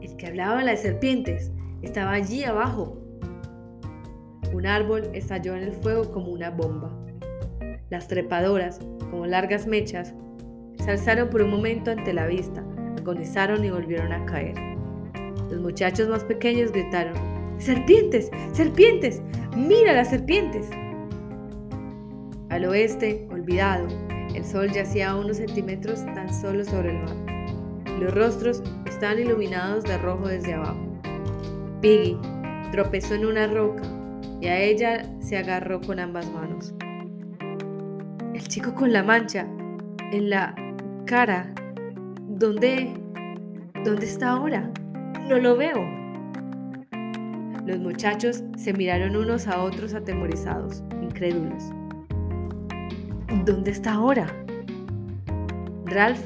El 0.00 0.16
que 0.16 0.28
hablaba 0.28 0.58
de 0.58 0.66
las 0.66 0.82
serpientes 0.82 1.50
estaba 1.82 2.12
allí 2.12 2.44
abajo. 2.44 2.96
Un 4.52 4.66
árbol 4.66 5.10
estalló 5.14 5.56
en 5.56 5.64
el 5.64 5.72
fuego 5.72 6.12
como 6.12 6.28
una 6.28 6.50
bomba. 6.50 6.96
Las 7.90 8.06
trepadoras, 8.06 8.78
como 9.10 9.26
largas 9.26 9.66
mechas, 9.66 10.14
se 10.78 10.92
alzaron 10.92 11.28
por 11.28 11.42
un 11.42 11.50
momento 11.50 11.90
ante 11.90 12.12
la 12.12 12.28
vista, 12.28 12.64
agonizaron 12.96 13.64
y 13.64 13.70
volvieron 13.70 14.12
a 14.12 14.24
caer. 14.26 14.54
Los 15.50 15.60
muchachos 15.60 16.08
más 16.08 16.22
pequeños 16.22 16.70
gritaron, 16.70 17.14
¡Serpientes! 17.58 18.30
¡Serpientes! 18.52 19.20
¡Mira 19.56 19.92
las 19.92 20.10
serpientes! 20.10 20.70
Al 22.48 22.64
oeste, 22.64 23.27
el 23.48 24.44
sol 24.44 24.70
yacía 24.70 25.16
unos 25.16 25.38
centímetros 25.38 26.04
tan 26.14 26.32
solo 26.32 26.64
sobre 26.64 26.90
el 26.90 27.02
mar. 27.02 27.16
Los 27.98 28.14
rostros 28.14 28.62
estaban 28.86 29.18
iluminados 29.18 29.84
de 29.84 29.96
rojo 29.98 30.28
desde 30.28 30.52
abajo. 30.52 30.78
Piggy 31.80 32.18
tropezó 32.70 33.14
en 33.14 33.24
una 33.24 33.46
roca 33.46 33.82
y 34.40 34.48
a 34.48 34.60
ella 34.60 35.02
se 35.20 35.38
agarró 35.38 35.80
con 35.80 35.98
ambas 35.98 36.30
manos. 36.30 36.74
El 38.34 38.46
chico 38.46 38.74
con 38.74 38.92
la 38.92 39.02
mancha 39.02 39.46
en 40.12 40.28
la 40.28 40.54
cara. 41.06 41.52
¿Dónde? 42.28 42.92
¿Dónde 43.82 44.04
está 44.04 44.30
ahora? 44.30 44.70
No 45.26 45.38
lo 45.38 45.56
veo. 45.56 45.88
Los 47.64 47.78
muchachos 47.78 48.44
se 48.56 48.72
miraron 48.74 49.16
unos 49.16 49.48
a 49.48 49.62
otros 49.62 49.94
atemorizados, 49.94 50.82
incrédulos. 51.02 51.72
¿Dónde 53.44 53.70
está 53.70 53.92
ahora? 53.92 54.26
Ralph 55.84 56.20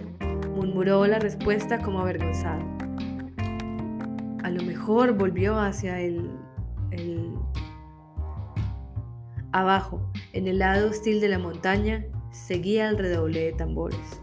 murmuró 0.54 1.04
la 1.06 1.18
respuesta 1.18 1.78
como 1.78 1.98
avergonzado. 1.98 2.62
A 4.44 4.50
lo 4.50 4.62
mejor 4.62 5.12
volvió 5.16 5.58
hacia 5.58 5.98
el, 6.00 6.30
el... 6.92 7.34
Abajo, 9.50 10.00
en 10.32 10.46
el 10.46 10.60
lado 10.60 10.90
hostil 10.90 11.20
de 11.20 11.28
la 11.28 11.40
montaña, 11.40 12.04
seguía 12.30 12.88
el 12.88 12.98
redoble 12.98 13.46
de 13.46 13.52
tambores. 13.52 14.21